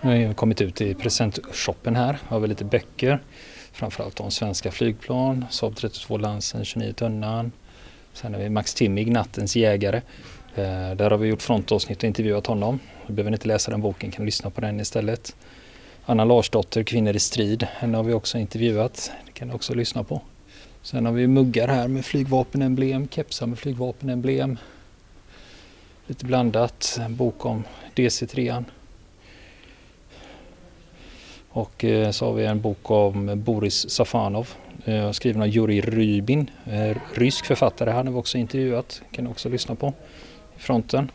Nu 0.00 0.10
har 0.10 0.28
vi 0.28 0.34
kommit 0.34 0.60
ut 0.60 0.80
i 0.80 0.94
presentshoppen 0.94 1.96
här. 1.96 2.18
Har 2.28 2.40
vi 2.40 2.48
lite 2.48 2.64
böcker. 2.64 3.22
Framförallt 3.72 4.20
om 4.20 4.30
svenska 4.30 4.70
flygplan. 4.70 5.44
Saab 5.50 5.76
32 5.76 6.18
Lansen 6.18 6.64
29 6.64 6.92
tunnan. 6.92 7.52
Sen 8.12 8.34
har 8.34 8.40
vi 8.40 8.48
Max 8.48 8.74
Timmig, 8.74 9.12
Nattens 9.12 9.56
jägare. 9.56 9.96
Eh, 10.54 10.90
där 10.96 11.10
har 11.10 11.18
vi 11.18 11.28
gjort 11.28 11.42
frontavsnitt 11.42 11.98
och 11.98 12.04
intervjuat 12.04 12.46
honom. 12.46 12.78
Du 13.06 13.12
behöver 13.12 13.32
inte 13.32 13.48
läsa 13.48 13.70
den 13.70 13.80
boken, 13.80 14.10
kan 14.10 14.24
lyssna 14.24 14.50
på 14.50 14.60
den 14.60 14.80
istället. 14.80 15.36
Anna 16.04 16.24
Larsdotter, 16.24 16.82
Kvinnor 16.82 17.16
i 17.16 17.18
strid. 17.18 17.66
Henne 17.72 17.96
har 17.96 18.04
vi 18.04 18.12
också 18.12 18.38
intervjuat. 18.38 19.12
Det 19.26 19.32
kan 19.32 19.48
du 19.48 19.54
också 19.54 19.74
lyssna 19.74 20.04
på. 20.04 20.20
Sen 20.82 21.06
har 21.06 21.12
vi 21.12 21.26
muggar 21.26 21.68
här 21.68 21.88
med 21.88 22.04
flygvapenemblem, 22.04 23.08
kepsar 23.08 23.46
med 23.46 23.58
flygvapenemblem. 23.58 24.58
Lite 26.06 26.26
blandat. 26.26 26.98
En 27.00 27.16
bok 27.16 27.46
om 27.46 27.64
DC3. 27.94 28.64
Och 31.48 31.84
eh, 31.84 32.10
så 32.10 32.26
har 32.26 32.32
vi 32.32 32.44
en 32.44 32.60
bok 32.60 32.90
om 32.90 33.42
Boris 33.44 33.90
Safanov 33.90 34.48
eh, 34.84 35.10
skriven 35.10 35.42
av 35.42 35.48
Jurij 35.48 35.80
Rybin, 35.80 36.50
eh, 36.66 36.96
rysk 37.14 37.46
författare. 37.46 37.90
Han 37.90 38.06
har 38.06 38.14
vi 38.14 38.20
också 38.20 38.38
intervjuat, 38.38 39.02
kan 39.10 39.24
ni 39.24 39.30
också 39.30 39.48
lyssna 39.48 39.74
på 39.74 39.92
i 40.56 40.58
fronten. 40.58 41.10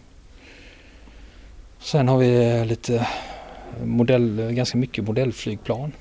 Sen 1.80 2.08
har 2.08 2.18
vi 2.18 2.66
lite 2.66 3.08
modell, 3.84 4.52
ganska 4.52 4.78
mycket 4.78 5.04
modellflygplan. 5.04 5.92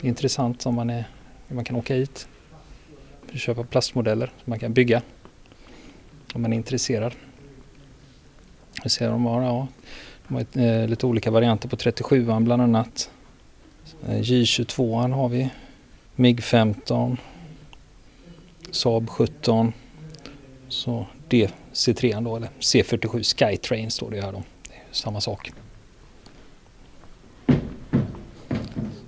Det 0.00 0.06
är 0.06 0.08
intressant 0.08 0.66
om 0.66 0.74
man, 0.74 0.90
är, 0.90 1.04
man 1.48 1.64
kan 1.64 1.76
åka 1.76 1.94
hit 1.94 2.28
och 3.32 3.38
köpa 3.38 3.64
plastmodeller 3.64 4.26
som 4.26 4.50
man 4.50 4.58
kan 4.58 4.72
bygga 4.72 5.02
om 6.34 6.42
man 6.42 6.52
är 6.52 6.56
intresserad. 6.56 7.14
Det 8.84 8.90
ser 8.90 9.08
de 9.08 9.24
vara? 9.24 9.44
ja, 9.44 9.66
de 10.28 10.34
har 10.34 10.66
eh, 10.66 10.88
lite 10.88 11.06
olika 11.06 11.30
varianter 11.30 11.68
på 11.68 11.76
37an 11.76 12.44
bland 12.44 12.62
annat. 12.62 13.10
Eh, 14.06 14.20
J22 14.20 15.12
har 15.12 15.28
vi. 15.28 15.50
MIG-15. 16.16 17.16
Saab 18.70 19.08
17. 19.08 19.72
Så 20.68 21.06
DC3 21.28 22.24
då, 22.24 22.36
eller 22.36 22.48
C47 22.60 23.22
Skytrain 23.22 23.90
står 23.90 24.10
det 24.10 24.20
här 24.20 24.32
då. 24.32 24.42
Det 24.68 24.74
är 24.74 24.82
samma 24.92 25.20
sak. 25.20 25.52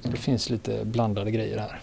Så 0.00 0.08
det 0.08 0.16
finns 0.16 0.50
lite 0.50 0.84
blandade 0.84 1.30
grejer 1.30 1.58
här. 1.58 1.80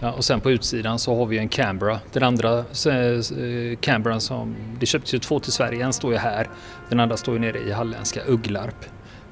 Ja, 0.00 0.12
och 0.12 0.24
sen 0.24 0.40
på 0.40 0.50
utsidan 0.50 0.98
så 0.98 1.16
har 1.16 1.26
vi 1.26 1.38
en 1.38 1.48
Canberra. 1.48 2.00
Den 2.12 2.22
andra 2.22 2.58
eh, 2.58 2.94
eh, 2.94 3.76
Canberran 3.80 4.20
som, 4.20 4.56
det 4.80 4.86
köptes 4.86 5.14
ju 5.14 5.18
två 5.18 5.40
till 5.40 5.52
Sverige. 5.52 5.84
En 5.84 5.92
står 5.92 6.12
ju 6.12 6.18
här. 6.18 6.48
Den 6.88 7.00
andra 7.00 7.16
står 7.16 7.34
ju 7.34 7.40
nere 7.40 7.58
i 7.58 7.72
halländska 7.72 8.20
Ugglarp 8.26 8.84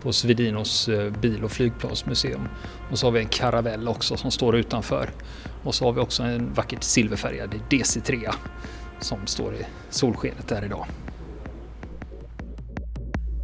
på 0.03 0.13
Svedinos 0.13 0.89
eh, 0.89 1.11
bil 1.11 1.45
och 1.45 1.51
flygplansmuseum. 1.51 2.49
Och 2.91 2.99
så 2.99 3.07
har 3.07 3.13
vi 3.13 3.21
en 3.21 3.29
karavell 3.29 3.89
också 3.89 4.17
som 4.17 4.31
står 4.31 4.57
utanför. 4.57 5.11
Och 5.65 5.75
så 5.75 5.85
har 5.85 5.93
vi 5.93 6.01
också 6.01 6.23
en 6.23 6.55
vackert 6.55 6.83
silverfärgad 6.83 7.55
DC3 7.71 8.33
som 9.01 9.27
står 9.27 9.55
i 9.55 9.67
solskenet 9.91 10.49
där 10.49 10.65
idag. 10.65 10.87